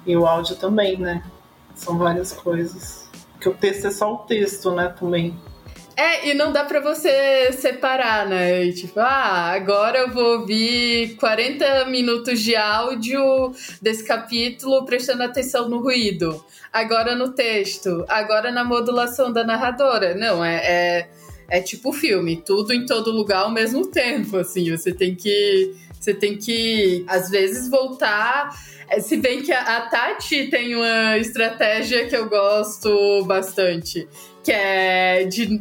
[0.04, 1.22] e o áudio também, né?
[1.76, 3.08] São várias coisas.
[3.32, 4.88] Porque o texto é só o texto, né?
[4.98, 5.38] Também.
[5.96, 8.64] É, e não dá para você separar, né?
[8.64, 13.22] E, tipo, ah, agora eu vou ouvir 40 minutos de áudio
[13.80, 16.44] desse capítulo prestando atenção no ruído.
[16.70, 20.14] Agora no texto, agora na modulação da narradora.
[20.14, 21.10] Não, é, é,
[21.48, 24.70] é tipo filme, tudo em todo lugar ao mesmo tempo, assim.
[24.70, 25.74] Você tem que.
[26.06, 28.56] Você tem que, às vezes, voltar.
[28.88, 34.06] É, se bem que a, Tati tem uma estratégia que eu gosto bastante,
[34.44, 35.60] que é de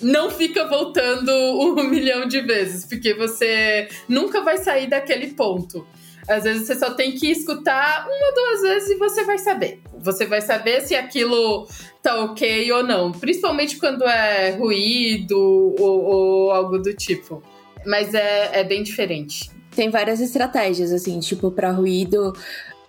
[0.00, 5.84] não fica voltando um milhão de vezes, porque você nunca vai sair daquele ponto.
[6.28, 9.80] Às vezes você só tem que escutar uma, duas vezes e você vai saber.
[9.98, 11.66] Você vai saber se aquilo
[12.00, 13.10] tá ok ou não.
[13.10, 17.42] Principalmente quando é ruído ou, ou algo do tipo.
[17.84, 19.58] Mas é, é bem diferente.
[19.74, 22.32] Tem várias estratégias, assim, tipo, para ruído.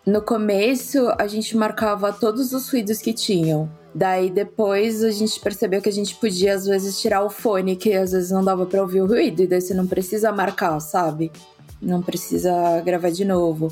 [0.05, 3.69] No começo, a gente marcava todos os ruídos que tinham.
[3.93, 7.93] Daí depois a gente percebeu que a gente podia às vezes tirar o fone, que
[7.93, 11.31] às vezes não dava para ouvir o ruído, e daí você não precisa marcar, sabe?
[11.81, 13.67] Não precisa gravar de novo.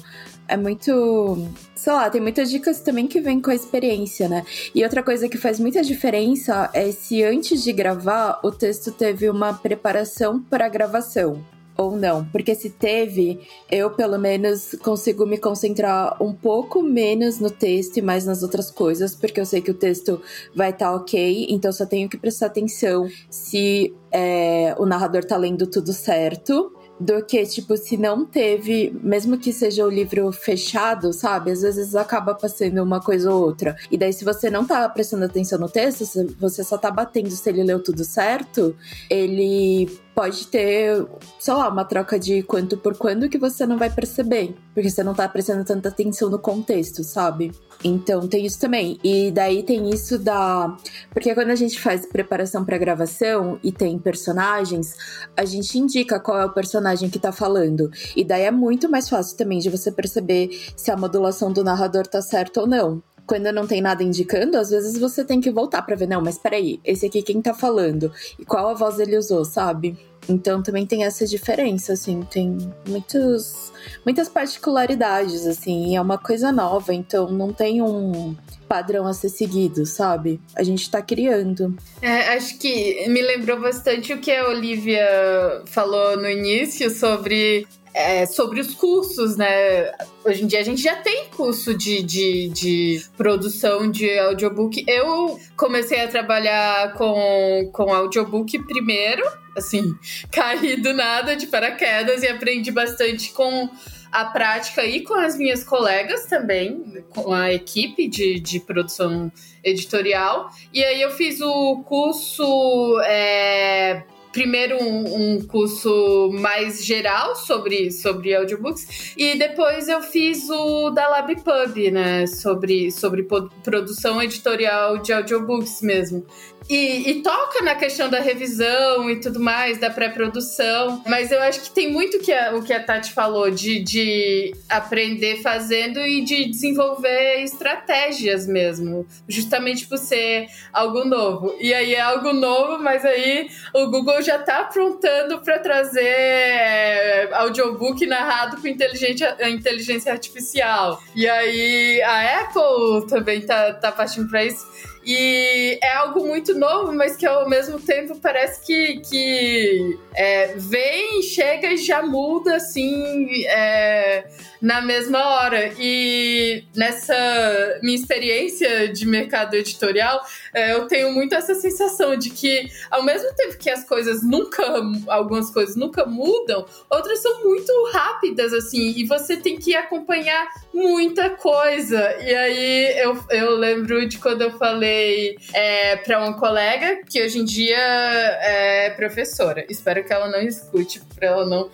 [0.48, 1.48] É muito.
[1.74, 4.44] Sei lá, tem muitas dicas também que vêm com a experiência, né?
[4.76, 9.30] E outra coisa que faz muita diferença é se antes de gravar o texto teve
[9.30, 11.42] uma preparação para a gravação
[11.80, 12.26] ou não.
[12.26, 13.40] Porque se teve,
[13.72, 18.70] eu pelo menos consigo me concentrar um pouco menos no texto e mais nas outras
[18.70, 20.22] coisas, porque eu sei que o texto
[20.54, 25.38] vai estar tá ok, então só tenho que prestar atenção se é, o narrador tá
[25.38, 31.14] lendo tudo certo do que, tipo, se não teve, mesmo que seja o livro fechado,
[31.14, 31.52] sabe?
[31.52, 33.76] Às vezes acaba passando uma coisa ou outra.
[33.90, 36.04] E daí, se você não tá prestando atenção no texto,
[36.38, 38.76] você só tá batendo se ele leu tudo certo,
[39.10, 41.06] ele pode ter,
[41.40, 45.02] sei lá, uma troca de quanto por quando que você não vai perceber, porque você
[45.02, 47.54] não tá prestando tanta atenção no contexto, sabe?
[47.84, 49.00] Então tem isso também.
[49.04, 50.76] E daí tem isso da.
[51.12, 54.96] Porque quando a gente faz preparação para gravação e tem personagens,
[55.36, 57.90] a gente indica qual é o personagem que tá falando.
[58.16, 62.06] E daí é muito mais fácil também de você perceber se a modulação do narrador
[62.06, 65.84] tá certa ou não quando não tem nada indicando, às vezes você tem que voltar
[65.84, 68.12] para ver, não, mas peraí, esse aqui quem tá falando?
[68.40, 69.96] E qual a voz ele usou, sabe?
[70.28, 72.58] Então também tem essa diferença, assim, tem
[72.88, 73.72] muitos,
[74.04, 78.36] muitas particularidades, assim, e é uma coisa nova, então não tem um
[78.68, 80.40] padrão a ser seguido, sabe?
[80.56, 81.76] A gente tá criando.
[82.02, 87.68] É, acho que me lembrou bastante o que a Olivia falou no início sobre
[88.00, 89.92] é, sobre os cursos, né?
[90.24, 94.86] Hoje em dia a gente já tem curso de, de, de, produção de audiobook.
[94.88, 99.22] Eu comecei a trabalhar com, com audiobook primeiro,
[99.54, 99.94] assim,
[100.32, 103.70] caí do nada de paraquedas e aprendi bastante com
[104.10, 109.30] a prática e com as minhas colegas também, com a equipe de, de produção
[109.62, 110.50] editorial.
[110.74, 112.98] E aí eu fiz o curso.
[113.02, 120.90] É, primeiro um, um, curso mais geral sobre, sobre audiobooks e depois eu fiz o
[120.92, 123.28] da LabPub, né, sobre, sobre
[123.64, 126.26] produção editorial de audiobooks mesmo.
[126.70, 131.04] E, e, toca na questão da revisão e tudo mais, da pré-produção.
[131.08, 134.54] Mas eu acho que tem muito que a, o que a Tati falou de, de
[134.70, 139.08] aprender fazendo e de desenvolver estratégias mesmo.
[139.28, 141.56] Justamente por ser algo novo.
[141.60, 147.30] E aí é algo novo, mas aí o Google já tá aprontando para trazer é,
[147.34, 151.02] audiobook narrado com inteligência, inteligência artificial.
[151.16, 154.68] E aí a Apple também tá, tá partindo para isso.
[155.12, 161.24] E é algo muito novo, mas que ao mesmo tempo parece que, que é, vem,
[161.24, 164.30] chega e já muda assim é,
[164.62, 165.74] na mesma hora.
[165.80, 170.22] E nessa minha experiência de mercado editorial,
[170.54, 174.64] é, eu tenho muito essa sensação de que, ao mesmo tempo que as coisas nunca,
[175.08, 181.30] algumas coisas nunca mudam, outras são muito rápidas, assim, e você tem que acompanhar muita
[181.32, 182.16] coisa.
[182.22, 187.40] E aí eu, eu lembro de quando eu falei é, para uma colega que hoje
[187.40, 189.66] em dia é professora.
[189.70, 191.70] Espero que ela não escute, para ela não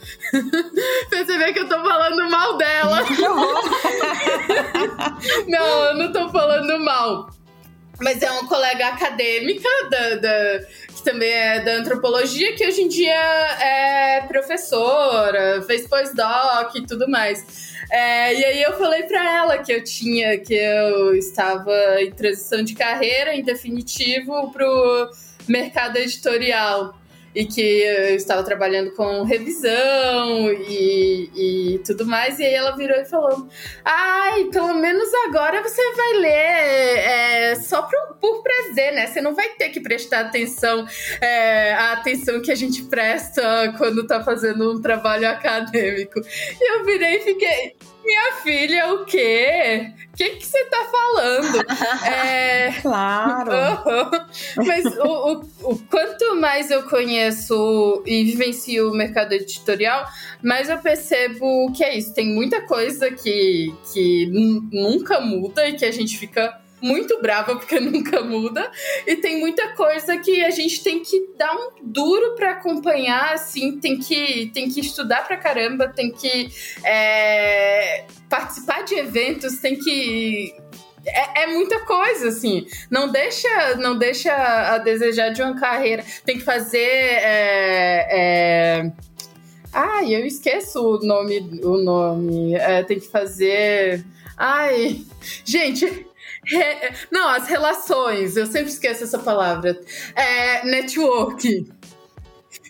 [1.09, 2.74] perceber que eu tô falando mal dela.
[5.47, 7.29] não, eu não tô falando mal.
[8.01, 10.59] Mas é uma colega acadêmica da, da,
[10.93, 17.09] que também é da antropologia, que hoje em dia é professora, fez pós-doc e tudo
[17.09, 17.73] mais.
[17.89, 21.71] É, e aí eu falei para ela que eu tinha, que eu estava
[22.01, 25.09] em transição de carreira, em definitivo, pro
[25.47, 26.99] mercado editorial
[27.35, 32.39] e que eu estava trabalhando com revisão e, e tudo mais.
[32.39, 33.47] E aí ela virou e falou:
[33.83, 39.07] Ai, pelo menos agora você vai ler é, só por, por prazer, né?
[39.07, 40.87] Você não vai ter que prestar atenção,
[41.19, 46.19] é, a atenção que a gente presta quando tá fazendo um trabalho acadêmico.
[46.19, 47.94] E eu virei e fiquei.
[48.05, 49.91] Minha filha, o quê?
[50.13, 51.65] O que que você tá falando?
[52.05, 52.71] é...
[52.79, 53.51] Claro.
[54.57, 55.03] Mas o,
[55.63, 60.05] o, o, quanto mais eu conheço e vivencio o mercado editorial,
[60.43, 62.13] mais eu percebo que é isso.
[62.13, 64.27] Tem muita coisa que, que
[64.71, 68.71] nunca muda e que a gente fica muito brava porque nunca muda.
[69.05, 73.79] E tem muita coisa que a gente tem que dar um duro para acompanhar, assim,
[73.79, 76.49] tem que, tem que estudar pra caramba, tem que
[76.83, 80.53] é, participar de eventos, tem que
[81.05, 82.65] é, é, muita coisa, assim.
[82.89, 86.03] Não deixa, não deixa a desejar de uma carreira.
[86.25, 86.79] Tem que fazer.
[86.79, 88.91] É, é,
[89.71, 91.39] Ai, eu esqueço o nome.
[91.63, 92.55] O nome.
[92.55, 94.03] É, tem que fazer.
[94.35, 95.01] Ai.
[95.43, 96.07] Gente,
[97.11, 99.79] Não, as relações, eu sempre esqueço essa palavra.
[100.15, 101.65] É, network.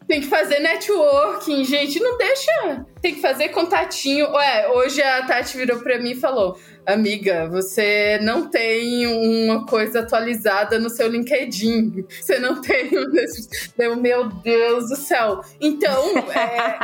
[0.08, 2.00] Tem que fazer networking, gente.
[2.00, 2.86] Não deixa.
[3.06, 4.32] Tem que fazer contatinho.
[4.32, 10.02] Ué, hoje a Tati virou pra mim e falou: Amiga, você não tem uma coisa
[10.02, 12.06] atualizada no seu LinkedIn.
[12.08, 13.72] Você não tem um desses.
[13.98, 15.42] Meu Deus do céu.
[15.60, 16.78] Então, é...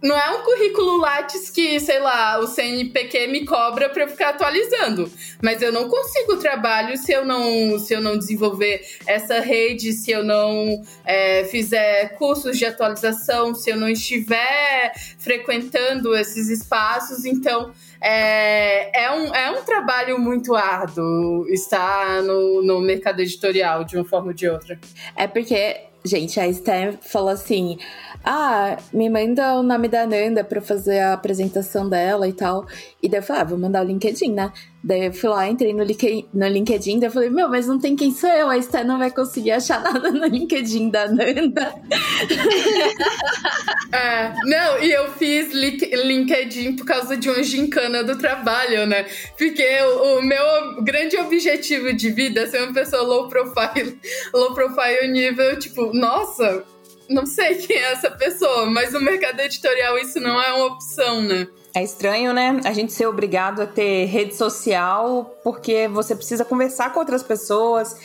[0.02, 5.10] não é um currículo Lattes que, sei lá, o CNPq me cobra para ficar atualizando.
[5.42, 10.10] Mas eu não consigo trabalho se eu não, se eu não desenvolver essa rede, se
[10.10, 17.24] eu não é, fizer cursos de atualização, se eu não estiver frequentando esses espaços.
[17.24, 23.96] Então, é, é, um, é um trabalho muito árduo estar no, no mercado editorial, de
[23.96, 24.78] uma forma ou de outra.
[25.16, 27.78] É porque, gente, a Stan falou assim:
[28.24, 32.66] ah, me manda o nome da Nanda pra fazer a apresentação dela e tal.
[33.02, 34.50] E daí eu falei, ah, vou mandar o LinkedIn, né?
[34.82, 37.94] Daí eu fui lá, entrei no, no LinkedIn, daí eu falei, meu, mas não tem
[37.94, 41.74] quem sou eu, a Esther não vai conseguir achar nada no LinkedIn da Nanda.
[43.92, 49.04] é, não, e eu fiz LinkedIn por causa de uma gincana do trabalho, né?
[49.36, 53.98] Porque o, o meu grande objetivo de vida é ser uma pessoa low profile,
[54.32, 56.64] low profile nível, tipo, nossa,
[57.08, 61.22] não sei quem é essa pessoa, mas no mercado editorial isso não é uma opção,
[61.22, 61.46] né?
[61.74, 62.60] É estranho, né?
[62.64, 67.96] A gente ser obrigado a ter rede social porque você precisa conversar com outras pessoas.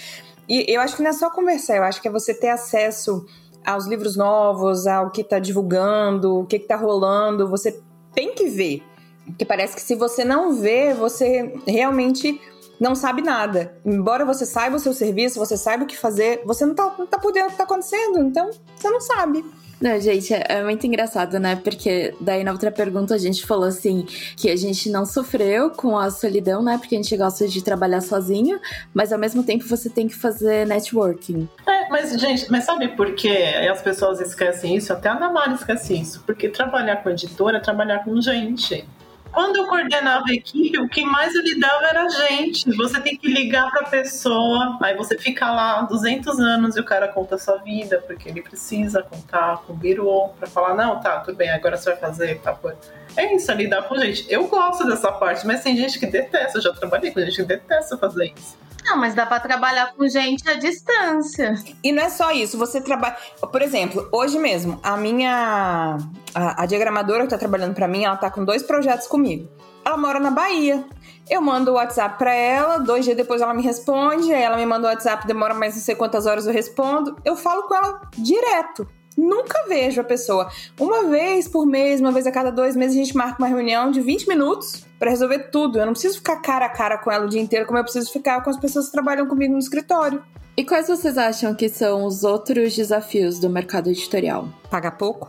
[0.47, 3.25] E eu acho que não é só conversar, eu acho que é você ter acesso
[3.65, 7.47] aos livros novos, ao que está divulgando, o que está rolando.
[7.47, 7.79] Você
[8.13, 8.81] tem que ver.
[9.25, 12.41] Porque parece que se você não vê, você realmente
[12.79, 13.73] não sabe nada.
[13.85, 17.05] Embora você saiba o seu serviço, você saiba o que fazer, você não tá, não
[17.05, 19.43] tá por dentro do que tá acontecendo, então você não sabe.
[19.81, 21.55] Não, gente, é muito engraçado, né?
[21.55, 24.05] Porque daí na outra pergunta a gente falou assim
[24.35, 26.77] que a gente não sofreu com a solidão, né?
[26.77, 28.59] Porque a gente gosta de trabalhar sozinho,
[28.93, 31.47] mas ao mesmo tempo você tem que fazer networking.
[31.65, 34.91] É, mas, gente, mas sabe por que as pessoas esquecem isso?
[34.91, 36.23] Até a Damara esquece isso.
[36.25, 38.85] Porque trabalhar com editora é trabalhar com gente.
[39.31, 42.75] Quando eu coordenava a equipe, o que mais eu lidava era a gente.
[42.75, 46.83] Você tem que ligar para a pessoa, aí você fica lá 200 anos e o
[46.83, 50.99] cara conta a sua vida, porque ele precisa contar com o birô para falar: não,
[50.99, 52.71] tá, tudo bem, agora você vai fazer, tá, pô.
[53.15, 54.25] É isso, é lidar com gente.
[54.29, 56.57] Eu gosto dessa parte, mas tem gente que detesta.
[56.57, 58.57] Eu já trabalhei com gente que detesta fazer isso.
[58.89, 61.53] Não, mas dá para trabalhar com gente à distância.
[61.83, 63.15] E não é só isso, você trabalha.
[63.39, 65.97] Por exemplo, hoje mesmo, a minha.
[66.33, 69.47] A, a diagramadora que tá trabalhando para mim, ela tá com dois projetos comigo.
[69.85, 70.83] Ela mora na Bahia.
[71.29, 74.65] Eu mando o WhatsApp para ela, dois dias depois ela me responde, aí ela me
[74.65, 77.15] manda o WhatsApp, demora mais não sei quantas horas eu respondo.
[77.23, 78.87] Eu falo com ela direto.
[79.19, 80.49] Nunca vejo a pessoa.
[80.79, 83.91] Uma vez por mês, uma vez a cada dois meses, a gente marca uma reunião
[83.91, 85.77] de 20 minutos para resolver tudo.
[85.77, 88.11] Eu não preciso ficar cara a cara com ela o dia inteiro, como eu preciso
[88.11, 90.23] ficar com as pessoas que trabalham comigo no escritório.
[90.55, 94.47] E quais vocês acham que são os outros desafios do mercado editorial?
[94.69, 95.27] Pagar pouco?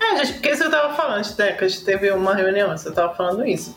[0.00, 1.52] é, gente, porque isso eu tava falando, né?
[1.52, 3.74] Que a gente teve uma reunião, você tava falando isso.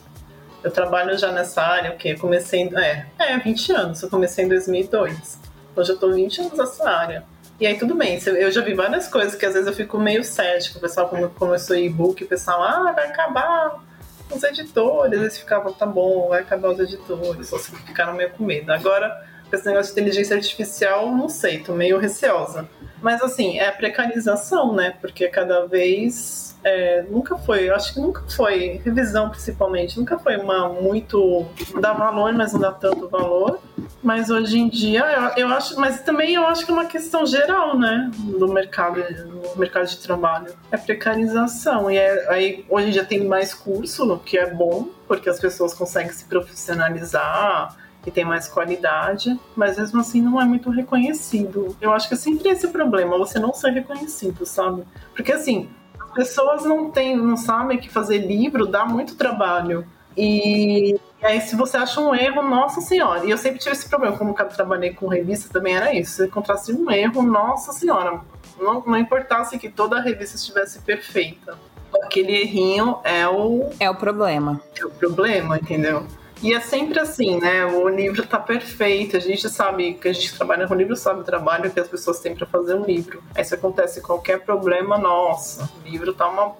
[0.62, 2.14] Eu trabalho já nessa área, o quê?
[2.14, 4.02] Comecei, é, é, 20 anos.
[4.02, 5.38] Eu comecei em 2002.
[5.76, 7.33] Hoje eu tô 20 anos nessa área.
[7.64, 10.22] E aí tudo bem, eu já vi várias coisas que às vezes eu fico meio
[10.22, 10.76] cético.
[10.76, 13.82] O pessoal, quando começou e-book, o pessoal, ah, vai acabar
[14.30, 15.18] os editores.
[15.18, 17.48] Eles ficavam, tá bom, vai acabar os editores.
[17.48, 18.70] Só ficaram meio com medo.
[18.70, 22.68] Agora, esse negócio de inteligência artificial, não sei, tô meio receosa.
[23.00, 24.98] Mas assim, é a precarização, né?
[25.00, 30.36] Porque cada vez é, nunca foi, eu acho que nunca foi, revisão principalmente, nunca foi
[30.38, 31.46] uma muito.
[31.78, 33.60] dá valor, mas não dá tanto valor.
[34.02, 35.00] Mas hoje em dia,
[35.36, 39.02] eu, eu acho, mas também eu acho que é uma questão geral, né, do mercado,
[39.26, 40.54] no mercado de trabalho.
[40.72, 41.90] É precarização.
[41.90, 45.38] E é, aí, hoje em dia tem mais curso, o que é bom, porque as
[45.38, 51.76] pessoas conseguem se profissionalizar e tem mais qualidade, mas mesmo assim não é muito reconhecido.
[51.80, 54.82] Eu acho que é sempre esse problema, você não ser reconhecido, sabe?
[55.14, 55.68] Porque assim,
[56.14, 59.86] pessoas não têm, não sabem que fazer livro dá muito trabalho.
[60.16, 63.24] E, e aí, se você acha um erro, nossa senhora.
[63.24, 66.12] E eu sempre tive esse problema, como eu trabalhei com revista, também era isso.
[66.16, 68.20] Se encontrasse um erro, nossa senhora.
[68.58, 71.58] Não, não importasse que toda a revista estivesse perfeita.
[72.02, 73.70] Aquele errinho é o.
[73.78, 74.60] É o problema.
[74.78, 76.06] É o problema, entendeu?
[76.44, 77.64] E é sempre assim, né?
[77.64, 81.24] O livro tá perfeito, a gente sabe que a gente trabalha com livro, sabe o
[81.24, 83.22] trabalho que as pessoas têm para fazer um livro.
[83.34, 86.54] Aí se acontece qualquer problema, nossa, o livro tá uma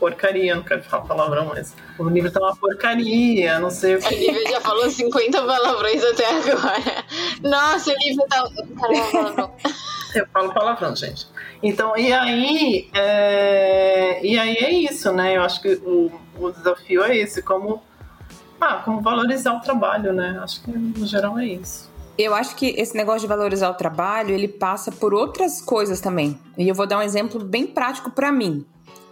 [0.00, 4.12] porcaria, não quero falar palavrão, mas o livro tá uma porcaria, não sei o que.
[4.12, 7.04] O livro já falou 50 palavrões até agora.
[7.40, 8.44] Nossa, o livro tá.
[10.16, 11.28] eu falo palavrão, gente.
[11.62, 15.36] Então, e aí, é, e aí é isso, né?
[15.36, 16.10] Eu acho que o,
[16.40, 17.80] o desafio é esse, como,
[18.60, 20.38] ah, como valorizar o trabalho, né?
[20.42, 21.88] Acho que no geral é isso.
[22.16, 26.36] Eu acho que esse negócio de valorizar o trabalho, ele passa por outras coisas também.
[26.56, 28.66] E eu vou dar um exemplo bem prático para mim.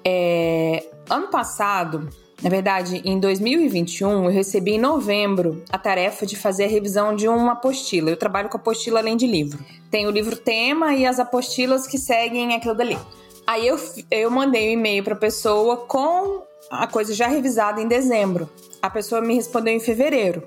[0.04, 2.08] É, ano passado,
[2.42, 7.28] na verdade, em 2021, eu recebi em novembro a tarefa de fazer a revisão de
[7.28, 8.10] uma apostila.
[8.10, 9.64] Eu trabalho com apostila além de livro.
[9.90, 12.98] Tem o livro tema e as apostilas que seguem aquilo dali.
[13.46, 13.78] Aí eu,
[14.10, 18.48] eu mandei um e-mail para a pessoa com a coisa já revisada em dezembro.
[18.82, 20.42] A pessoa me respondeu em fevereiro.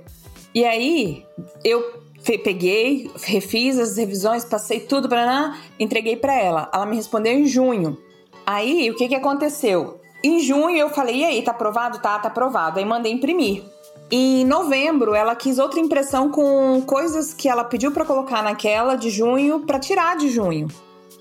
[0.54, 1.26] E aí
[1.64, 2.02] eu
[2.44, 6.70] peguei, refiz as revisões, passei tudo para entreguei para ela.
[6.74, 7.98] Ela me respondeu em junho.
[8.46, 10.00] Aí o que, que aconteceu?
[10.24, 12.00] Em junho eu falei, e aí, tá aprovado?
[12.00, 12.80] Tá, tá aprovado.
[12.80, 13.64] Aí mandei imprimir.
[14.12, 19.10] Em novembro, ela quis outra impressão com coisas que ela pediu para colocar naquela de
[19.10, 20.68] junho para tirar de junho.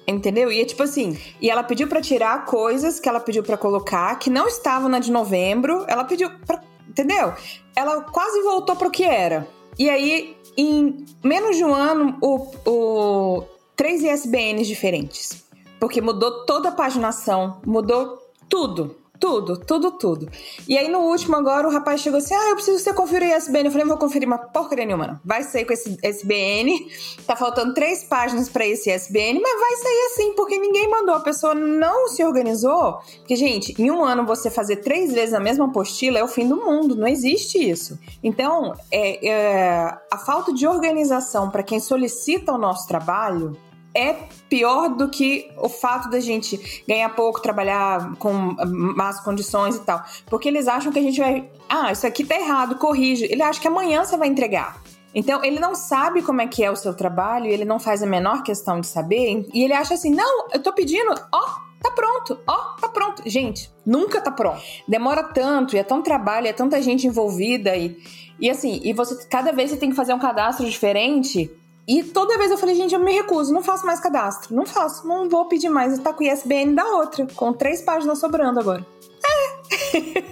[0.09, 0.51] Entendeu?
[0.51, 4.19] E é tipo assim, e ela pediu para tirar coisas que ela pediu para colocar
[4.19, 5.85] que não estavam na de novembro.
[5.87, 7.35] Ela pediu pra, entendeu?
[7.77, 9.47] Ela quase voltou pro que era.
[9.79, 13.45] E aí, em menos de um ano, o, o
[13.77, 15.45] três ISBNs diferentes.
[15.79, 18.97] Porque mudou toda a paginação, mudou tudo.
[19.19, 20.29] Tudo, tudo, tudo.
[20.69, 23.27] E aí no último agora o rapaz chegou assim: Ah, eu preciso que você confira
[23.27, 23.67] o ISBN.
[23.67, 25.21] Eu falei: Não vou conferir uma porcaria nenhuma, não.
[25.25, 26.89] Vai sair com esse SBN.
[27.27, 31.15] Tá faltando três páginas para esse SBN, mas vai sair assim, porque ninguém mandou.
[31.15, 32.99] A pessoa não se organizou.
[33.19, 36.49] Porque, gente, em um ano você fazer três vezes a mesma apostila é o fim
[36.49, 36.95] do mundo.
[36.95, 37.99] Não existe isso.
[38.23, 43.57] Então, é, é a falta de organização para quem solicita o nosso trabalho
[43.99, 48.55] é pior do que o fato da gente ganhar pouco, trabalhar com
[48.97, 50.03] más condições e tal.
[50.27, 51.51] Porque eles acham que a gente vai.
[51.69, 53.25] Ah, isso aqui tá errado, corrige.
[53.25, 54.81] Ele acha que amanhã você vai entregar.
[55.15, 58.07] Então, ele não sabe como é que é o seu trabalho, ele não faz a
[58.07, 61.45] menor questão de saber, e ele acha assim: não, eu tô pedindo, ó,
[61.83, 63.23] tá pronto, ó, tá pronto.
[63.27, 64.61] Gente, nunca tá pronto.
[64.87, 67.97] Demora tanto, e é tão trabalho, é tanta gente envolvida, e,
[68.39, 71.51] e assim, e você cada vez você tem que fazer um cadastro diferente.
[71.89, 74.55] E toda vez eu falei, gente, eu me recuso, não faço mais cadastro.
[74.55, 75.99] Não faço, não vou pedir mais.
[75.99, 78.87] Tá com o ISBN da outra, com três páginas sobrando agora.
[79.25, 80.23] É.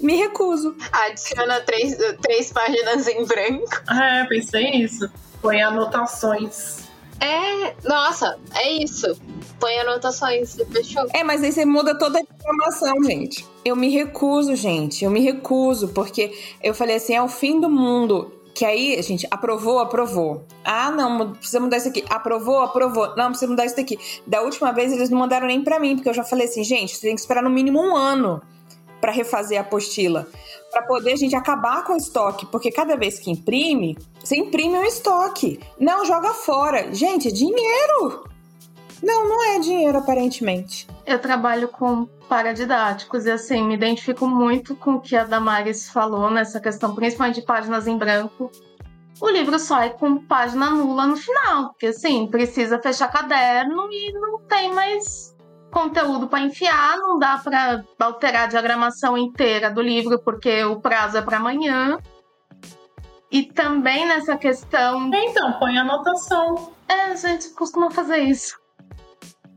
[0.02, 0.74] me recuso.
[0.90, 3.70] Adiciona três, três páginas em branco.
[3.92, 5.08] É, pensei nisso.
[5.40, 6.80] Põe anotações.
[7.20, 9.16] É, nossa, é isso.
[9.60, 11.06] Põe anotações, fechou.
[11.14, 13.46] É, mas aí você muda toda a informação, gente.
[13.64, 15.04] Eu me recuso, gente.
[15.04, 19.26] Eu me recuso, porque eu falei assim: é o fim do mundo que aí, gente,
[19.30, 20.44] aprovou, aprovou.
[20.64, 22.04] Ah, não, precisa mudar isso aqui.
[22.08, 23.16] Aprovou, aprovou.
[23.16, 23.98] Não, precisa mudar isso daqui.
[24.26, 26.94] Da última vez eles não mandaram nem para mim, porque eu já falei assim, gente,
[26.94, 28.42] você tem que esperar no mínimo um ano
[29.00, 30.28] para refazer a apostila.
[30.70, 32.46] para poder a gente acabar com o estoque.
[32.46, 35.58] Porque cada vez que imprime, você imprime um estoque.
[35.78, 36.94] Não joga fora.
[36.94, 38.24] Gente, é dinheiro.
[39.02, 40.86] Não, não é dinheiro, aparentemente.
[41.04, 46.30] Eu trabalho com paradidáticos e assim, me identifico muito com o que a Damares falou
[46.30, 48.50] nessa questão, principalmente de páginas em branco.
[49.20, 54.12] O livro só é com página nula no final, porque assim, precisa fechar caderno e
[54.12, 55.36] não tem mais
[55.72, 61.18] conteúdo para enfiar, não dá para alterar a diagramação inteira do livro porque o prazo
[61.18, 61.98] é para amanhã.
[63.30, 65.10] E também nessa questão.
[65.12, 66.72] Então, põe anotação.
[66.86, 68.61] É, a gente costuma fazer isso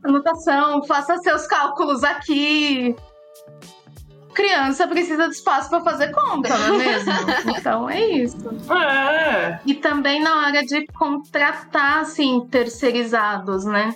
[0.06, 2.94] anotação, faça seus cálculos aqui.
[4.34, 7.12] Criança precisa de espaço para fazer conta, não é mesmo?
[7.56, 8.36] então é isso.
[8.70, 9.60] É.
[9.64, 13.92] E também na hora de contratar, assim, terceirizados, né?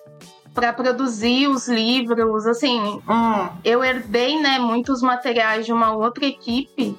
[0.53, 3.49] para produzir os livros, assim, hum.
[3.65, 6.99] eu herdei, né, muitos materiais de uma outra equipe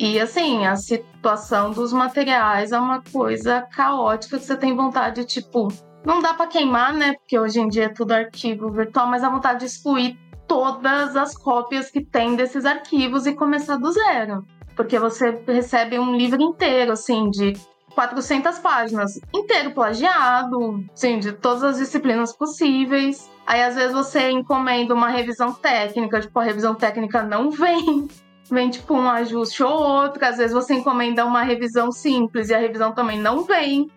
[0.00, 5.68] e assim, a situação dos materiais é uma coisa caótica que você tem vontade, tipo,
[6.04, 7.14] não dá para queimar, né?
[7.14, 11.36] Porque hoje em dia é tudo arquivo virtual, mas a vontade de excluir todas as
[11.36, 14.44] cópias que tem desses arquivos e começar do zero.
[14.74, 17.52] Porque você recebe um livro inteiro, assim, de
[17.94, 23.30] 400 páginas, inteiro plagiado, sim, de todas as disciplinas possíveis.
[23.46, 28.08] Aí às vezes você encomenda uma revisão técnica, tipo, a revisão técnica não vem.
[28.52, 32.58] Vem tipo um ajuste ou outro, às vezes você encomenda uma revisão simples e a
[32.58, 33.88] revisão também não vem.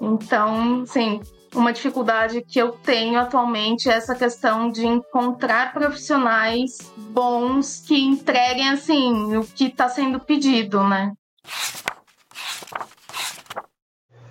[0.00, 1.20] Então, sim,
[1.54, 8.68] uma dificuldade que eu tenho atualmente é essa questão de encontrar profissionais bons que entreguem
[8.68, 11.12] assim o que está sendo pedido, né?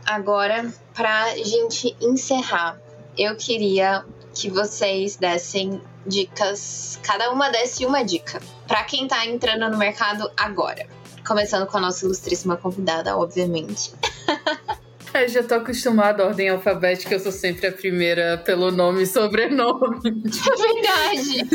[0.06, 2.80] Agora, para gente encerrar,
[3.18, 9.70] eu queria que vocês dessem dicas, cada uma desse uma dica para quem está entrando
[9.70, 10.88] no mercado agora.
[11.28, 13.94] Começando com a nossa ilustríssima convidada, obviamente.
[15.14, 19.08] Eu já tô acostumada à ordem alfabética, eu sou sempre a primeira pelo nome e
[19.08, 20.00] sobrenome.
[20.06, 21.50] É verdade.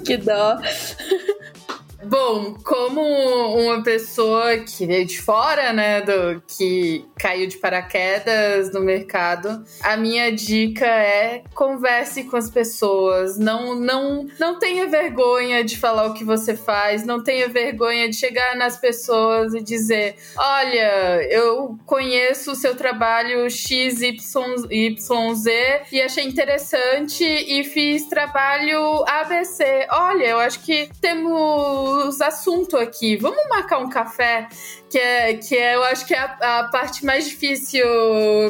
[0.04, 0.58] que dó.
[2.02, 8.80] Bom, como uma pessoa que veio de fora, né, do que caiu de paraquedas no
[8.80, 15.76] mercado, a minha dica é converse com as pessoas, não não não tenha vergonha de
[15.76, 21.22] falar o que você faz, não tenha vergonha de chegar nas pessoas e dizer: "Olha,
[21.30, 24.00] eu conheço o seu trabalho XYZ
[25.92, 29.86] e achei interessante e fiz trabalho ABC.
[29.90, 33.16] Olha, eu acho que temos os assuntos aqui.
[33.16, 34.48] Vamos marcar um café,
[34.90, 37.86] que é, que é eu acho que é a, a parte mais difícil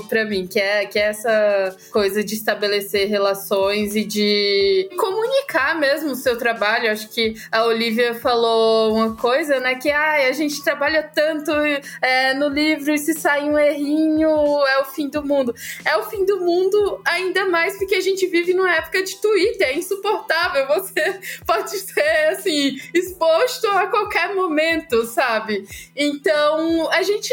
[0.09, 6.13] para mim, que é, que é essa coisa de estabelecer relações e de comunicar mesmo
[6.13, 6.87] o seu trabalho.
[6.87, 9.75] Eu acho que a Olivia falou uma coisa, né?
[9.75, 11.53] Que ah, a gente trabalha tanto
[12.01, 14.31] é, no livro e se sai um errinho
[14.67, 15.55] é o fim do mundo.
[15.85, 19.69] É o fim do mundo, ainda mais porque a gente vive numa época de Twitter,
[19.69, 20.67] é insuportável.
[20.69, 25.67] Você pode ser assim, exposto a qualquer momento, sabe?
[25.95, 26.30] Então,
[26.91, 27.33] a gente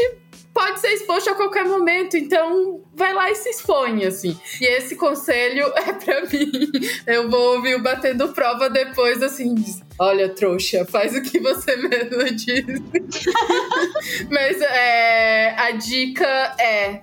[0.57, 4.35] pode ser exposto a qualquer momento, então vai lá e se expõe, assim.
[4.59, 6.71] E esse conselho é para mim.
[7.05, 9.53] Eu vou ouvir o Batendo Prova depois, assim,
[9.99, 12.83] olha, trouxa, faz o que você mesmo disse.
[14.31, 17.01] Mas é, a dica é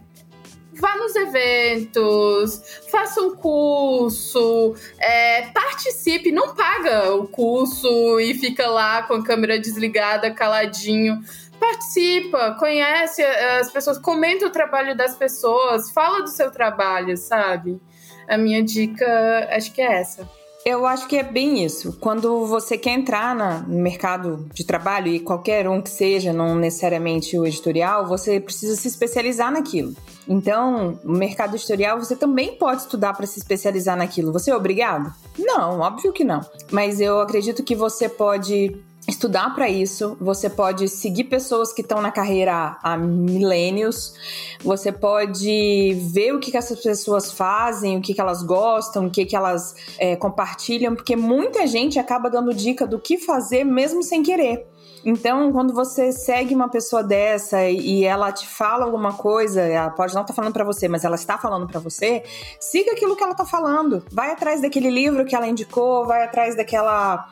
[0.77, 9.03] vá nos eventos, faça um curso, é, participe, não paga o curso e fica lá
[9.03, 11.23] com a câmera desligada, caladinho.
[11.65, 17.81] Participa, conhece as pessoas, comenta o trabalho das pessoas, fala do seu trabalho, sabe?
[18.29, 20.29] A minha dica acho que é essa.
[20.65, 21.99] Eu acho que é bem isso.
[22.01, 23.35] Quando você quer entrar
[23.67, 28.77] no mercado de trabalho, e qualquer um que seja, não necessariamente o editorial, você precisa
[28.77, 29.95] se especializar naquilo.
[30.29, 34.33] Então, no mercado editorial, você também pode estudar para se especializar naquilo.
[34.33, 35.13] Você é obrigado?
[35.39, 36.41] Não, óbvio que não.
[36.71, 42.01] Mas eu acredito que você pode estudar para isso, você pode seguir pessoas que estão
[42.01, 44.15] na carreira há milênios,
[44.63, 49.11] você pode ver o que, que essas pessoas fazem, o que, que elas gostam, o
[49.11, 54.03] que, que elas é, compartilham, porque muita gente acaba dando dica do que fazer mesmo
[54.03, 54.67] sem querer.
[55.05, 60.15] Então, quando você segue uma pessoa dessa e ela te fala alguma coisa, ela pode
[60.15, 62.23] não estar tá falando para você, mas ela está falando para você,
[62.59, 64.03] siga aquilo que ela está falando.
[64.11, 67.29] Vai atrás daquele livro que ela indicou, vai atrás daquela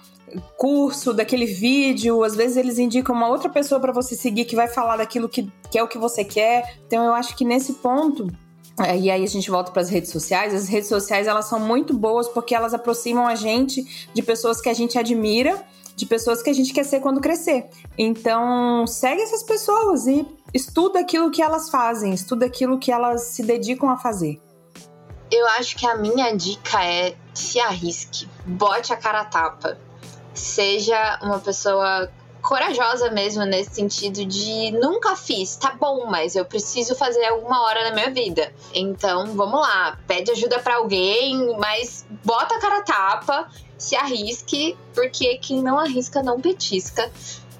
[0.57, 4.69] curso, daquele vídeo, às vezes eles indicam uma outra pessoa para você seguir que vai
[4.69, 6.79] falar daquilo que, que é o que você quer.
[6.87, 8.29] Então eu acho que nesse ponto
[8.81, 10.55] é, e aí a gente volta para as redes sociais.
[10.55, 14.69] As redes sociais elas são muito boas porque elas aproximam a gente de pessoas que
[14.69, 15.63] a gente admira,
[15.95, 17.69] de pessoas que a gente quer ser quando crescer.
[17.99, 23.43] Então segue essas pessoas e estuda aquilo que elas fazem, estuda aquilo que elas se
[23.43, 24.41] dedicam a fazer.
[25.31, 29.79] Eu acho que a minha dica é se arrisque, bote a cara a tapa
[30.35, 32.11] seja uma pessoa
[32.43, 37.85] corajosa mesmo nesse sentido de nunca fiz, tá bom, mas eu preciso fazer alguma hora
[37.85, 38.53] na minha vida.
[38.75, 45.39] Então, vamos lá, pede ajuda para alguém, mas bota a cara tapa, se arrisque, porque
[45.39, 47.11] quem não arrisca não petisca.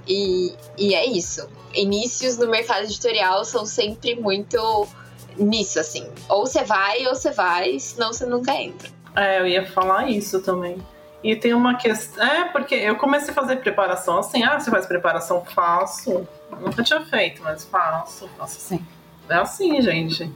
[0.07, 1.49] E, e é isso.
[1.73, 4.89] Inícios no mercado editorial são sempre muito
[5.37, 6.07] nisso, assim.
[6.29, 8.91] Ou você vai ou você vai, senão você nunca entra.
[9.15, 10.77] É, eu ia falar isso também.
[11.23, 12.25] E tem uma questão.
[12.25, 14.43] É, porque eu comecei a fazer preparação assim.
[14.43, 15.45] Ah, você faz preparação?
[15.45, 16.27] Faço.
[16.61, 18.29] Nunca tinha feito, mas faço.
[18.37, 18.85] Faço sim.
[19.29, 20.31] É assim, gente.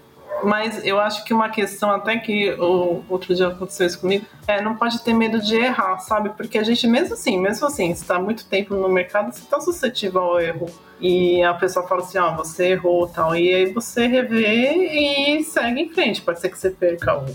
[0.45, 4.61] Mas eu acho que uma questão, até que o outro dia aconteceu isso comigo, é
[4.61, 6.31] não pode ter medo de errar, sabe?
[6.31, 9.61] Porque a gente, mesmo assim, mesmo assim, se está muito tempo no mercado, você está
[9.61, 10.67] suscetível ao erro.
[11.01, 13.35] E a pessoa fala assim, ó, oh, você errou tal.
[13.35, 16.23] E aí você revê e segue em frente.
[16.23, 17.27] Pode ser que você perca o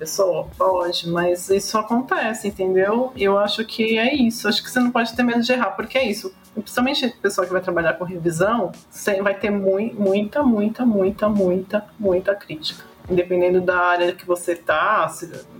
[0.00, 0.48] pessoa?
[0.56, 3.12] Pode, mas isso acontece, entendeu?
[3.14, 4.48] Eu acho que é isso.
[4.48, 6.34] Acho que você não pode ter medo de errar, porque é isso.
[6.54, 8.72] Principalmente o pessoal que vai trabalhar com revisão,
[9.22, 12.84] vai ter muita, muita, muita, muita, muita crítica.
[13.08, 15.12] Independendo da área que você tá,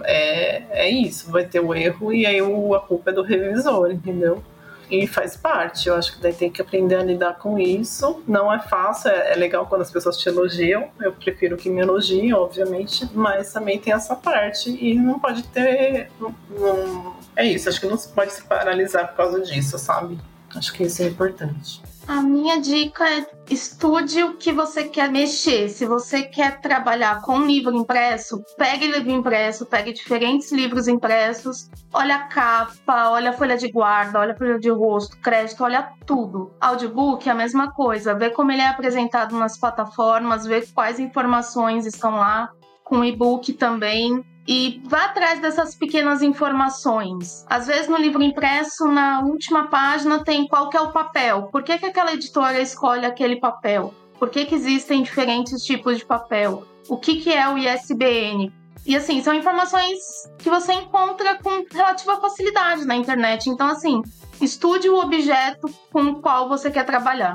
[0.04, 4.42] é, é isso, vai ter o erro e aí a culpa é do revisor, entendeu?
[4.90, 5.88] E faz parte.
[5.88, 8.22] Eu acho que daí tem que aprender a lidar com isso.
[8.26, 10.88] Não é fácil, é, é legal quando as pessoas te elogiam.
[11.00, 16.10] Eu prefiro que me elogiem, obviamente, mas também tem essa parte e não pode ter.
[16.20, 20.18] Não, não, é isso, acho que não pode se paralisar por causa disso, sabe?
[20.54, 21.80] Acho que isso é importante.
[22.10, 25.68] A minha dica é estude o que você quer mexer.
[25.68, 32.16] Se você quer trabalhar com livro impresso, pegue livro impresso, pegue diferentes livros impressos, olha
[32.16, 36.50] a capa, olha a folha de guarda, olha a folha de rosto, crédito, olha tudo.
[36.60, 41.86] Audiobook é a mesma coisa, vê como ele é apresentado nas plataformas, vê quais informações
[41.86, 42.50] estão lá,
[42.82, 47.44] com e-book também e vá atrás dessas pequenas informações.
[47.48, 51.48] Às vezes no livro impresso, na última página, tem qual é o papel.
[51.52, 53.94] Por que, que aquela editora escolhe aquele papel?
[54.18, 56.66] Por que, que existem diferentes tipos de papel?
[56.88, 58.52] O que, que é o ISBN?
[58.86, 59.98] E assim, são informações
[60.38, 63.48] que você encontra com relativa facilidade na internet.
[63.48, 64.02] Então, assim,
[64.40, 67.34] estude o objeto com o qual você quer trabalhar.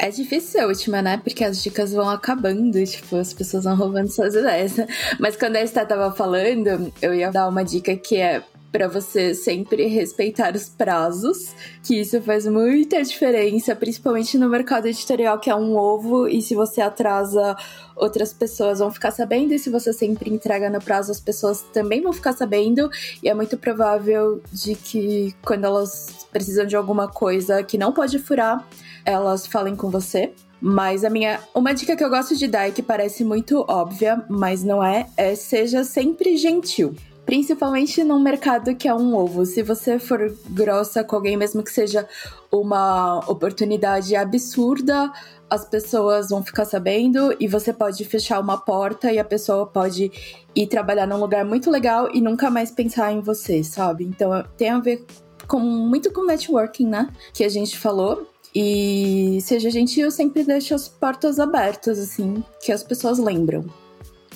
[0.00, 1.16] É difícil ser última, né?
[1.16, 4.76] Porque as dicas vão acabando, tipo, as pessoas vão roubando suas ideias.
[5.18, 9.34] Mas quando a Esther tava falando, eu ia dar uma dica que é para você
[9.34, 15.54] sempre respeitar os prazos, que isso faz muita diferença, principalmente no mercado editorial, que é
[15.54, 17.56] um ovo, e se você atrasa,
[17.96, 22.02] outras pessoas vão ficar sabendo, e se você sempre entrega no prazo, as pessoas também
[22.02, 22.90] vão ficar sabendo,
[23.22, 28.18] e é muito provável de que quando elas precisam de alguma coisa que não pode
[28.18, 28.66] furar,
[29.04, 30.32] elas falem com você.
[30.60, 31.38] Mas a minha.
[31.54, 35.06] Uma dica que eu gosto de dar e que parece muito óbvia, mas não é,
[35.16, 36.96] é seja sempre gentil.
[37.28, 39.44] Principalmente num mercado que é um ovo.
[39.44, 42.08] Se você for grossa com alguém, mesmo que seja
[42.50, 45.12] uma oportunidade absurda,
[45.50, 50.10] as pessoas vão ficar sabendo e você pode fechar uma porta e a pessoa pode
[50.56, 54.04] ir trabalhar num lugar muito legal e nunca mais pensar em você, sabe?
[54.04, 55.04] Então tem a ver
[55.46, 57.10] com muito com networking, né?
[57.34, 58.26] Que a gente falou.
[58.54, 63.66] E seja gentil, sempre deixa as portas abertas, assim, que as pessoas lembram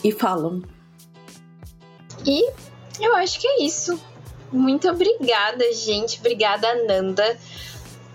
[0.04, 0.60] e falam.
[2.26, 2.52] E
[3.02, 4.00] eu acho que é isso.
[4.50, 6.18] Muito obrigada, gente.
[6.18, 7.38] Obrigada, Nanda,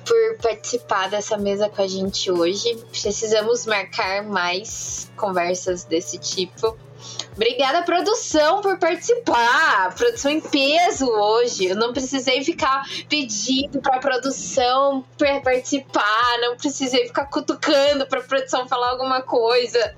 [0.05, 2.75] por participar dessa mesa com a gente hoje.
[2.91, 6.77] Precisamos marcar mais conversas desse tipo.
[7.35, 9.93] Obrigada, produção, por participar.
[9.95, 11.65] Produção em peso hoje.
[11.65, 15.05] Eu não precisei ficar pedindo pra produção
[15.43, 16.37] participar.
[16.41, 19.95] Não precisei ficar cutucando pra produção falar alguma coisa.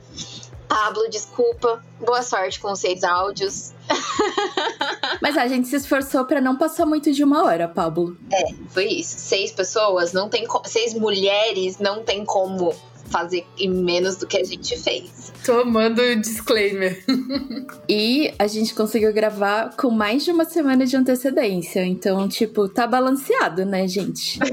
[0.70, 1.84] Pablo, desculpa.
[2.00, 3.74] Boa sorte com os seis áudios.
[5.20, 8.16] Mas a gente se esforçou para não passar muito de uma hora, Pablo.
[8.32, 9.20] É, foi isso.
[9.20, 12.74] Seis pessoas, não tem seis mulheres, não tem como
[13.10, 15.34] fazer em menos do que a gente fez.
[15.46, 17.04] Tomando o disclaimer.
[17.88, 21.86] e a gente conseguiu gravar com mais de uma semana de antecedência.
[21.86, 24.40] Então, tipo, tá balanceado, né, gente?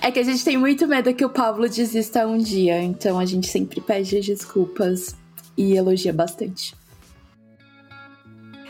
[0.00, 2.82] é que a gente tem muito medo que o Pablo desista um dia.
[2.82, 5.14] Então a gente sempre pede desculpas
[5.56, 6.74] e elogia bastante.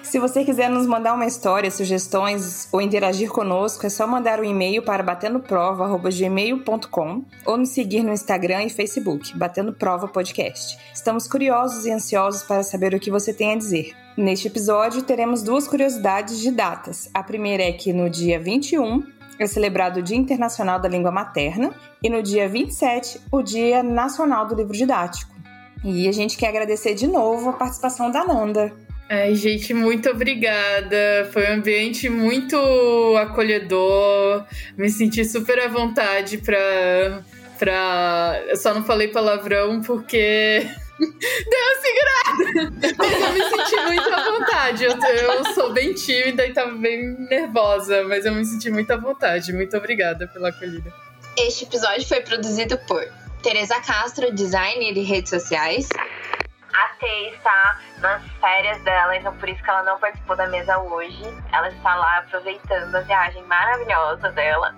[0.08, 4.44] Se você quiser nos mandar uma história, sugestões ou interagir conosco, é só mandar um
[4.44, 10.78] e-mail para batendoprova.gmail.com ou nos seguir no Instagram e Facebook, Batendo Prova Podcast.
[10.94, 13.94] Estamos curiosos e ansiosos para saber o que você tem a dizer.
[14.16, 17.10] Neste episódio, teremos duas curiosidades de datas.
[17.12, 19.02] A primeira é que no dia 21
[19.38, 24.46] é celebrado o Dia Internacional da Língua Materna e no dia 27, o Dia Nacional
[24.46, 25.36] do Livro Didático.
[25.84, 28.87] E a gente quer agradecer de novo a participação da Nanda.
[29.10, 31.30] Ai, gente, muito obrigada.
[31.32, 32.56] Foi um ambiente muito
[33.16, 34.44] acolhedor.
[34.76, 37.22] Me senti super à vontade pra.
[37.58, 38.42] pra...
[38.48, 40.66] Eu só não falei palavrão porque.
[40.98, 42.94] Deu segurada!
[42.98, 44.84] Mas eu me senti muito à vontade.
[44.84, 48.96] Eu, eu sou bem tímida e tava bem nervosa, mas eu me senti muito à
[48.96, 49.52] vontade.
[49.54, 50.92] Muito obrigada pela acolhida.
[51.36, 53.02] Este episódio foi produzido por
[53.42, 55.88] Teresa Castro, designer e redes sociais.
[56.78, 60.78] A T está nas férias dela, então por isso que ela não participou da mesa
[60.78, 61.24] hoje.
[61.52, 64.72] Ela está lá aproveitando a viagem maravilhosa dela.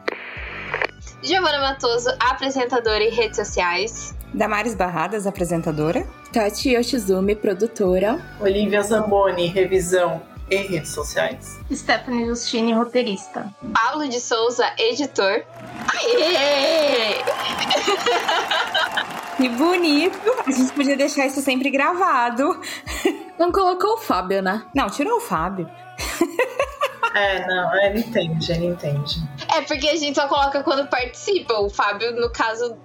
[1.23, 4.17] Giovana Matoso, apresentadora e redes sociais.
[4.33, 6.07] Damares Barradas, apresentadora.
[6.33, 8.19] Tati Yoshizumi, produtora.
[8.41, 11.61] Olivia Zamboni, revisão e redes sociais.
[11.71, 13.47] Stephanie Justine, roteirista.
[13.75, 15.45] Pablo de Souza, editor.
[15.95, 17.21] Aê!
[19.41, 20.19] Que bonito!
[20.47, 22.61] A gente podia deixar isso sempre gravado.
[23.39, 24.67] Não colocou o Fábio, né?
[24.75, 25.67] Não, tirou o Fábio.
[27.15, 29.17] É, não, ele entende, ele entende.
[29.49, 31.55] É porque a gente só coloca quando participa.
[31.55, 32.77] O Fábio, no caso,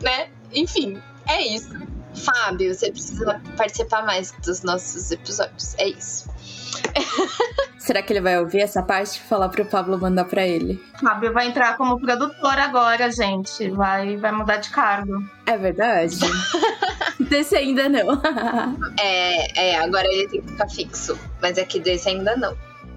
[0.00, 0.30] né?
[0.52, 1.70] Enfim, é isso.
[2.14, 5.74] Fábio, você precisa participar mais dos nossos episódios.
[5.78, 6.30] É isso.
[7.78, 10.82] Será que ele vai ouvir essa parte e falar pro Pablo mandar pra ele?
[11.00, 13.70] Fábio vai entrar como produtor agora, gente.
[13.70, 15.22] Vai, vai mudar de cargo.
[15.46, 16.16] É verdade?
[17.28, 18.20] desse ainda não.
[19.00, 21.18] é, é, agora ele tem que ficar fixo.
[21.40, 22.56] Mas é que desse ainda não.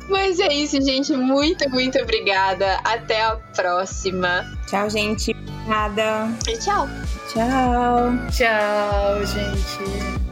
[0.09, 1.13] Mas é isso, gente.
[1.13, 2.79] Muito, muito obrigada.
[2.83, 4.45] Até a próxima.
[4.67, 5.31] Tchau, gente.
[5.31, 6.29] Obrigada.
[6.47, 6.87] E tchau.
[7.27, 8.11] Tchau.
[8.31, 10.25] Tchau, gente.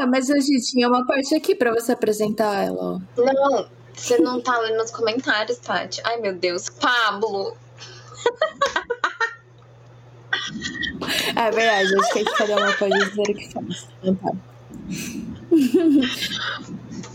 [0.00, 3.00] Ah, mas a gente tinha uma parte aqui pra você apresentar ela, ó.
[3.16, 6.00] Não, você não tá lendo nos comentários, Tati.
[6.04, 6.68] Ai, meu Deus.
[6.68, 7.56] Pablo.
[11.36, 13.88] É verdade, acho que cada uma pode dizer o que faz.
[14.02, 14.32] Então tá.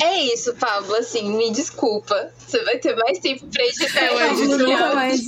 [0.01, 0.95] É isso, Pablo.
[0.95, 2.31] Assim, me desculpa.
[2.37, 4.95] Você vai ter mais tempo pra editar É, o editor.
[4.95, 5.21] mais,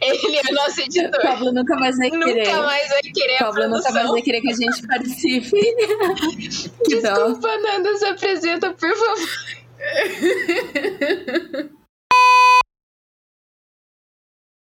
[0.00, 1.22] Ele é nosso editor.
[1.22, 2.46] Pablo nunca mais vai querer.
[2.46, 5.50] Nunca mais vai querer a Pablo nunca mais vai querer que a gente participe.
[7.02, 7.28] dó.
[7.28, 9.28] Desculpa, Nanda, se apresenta, por favor.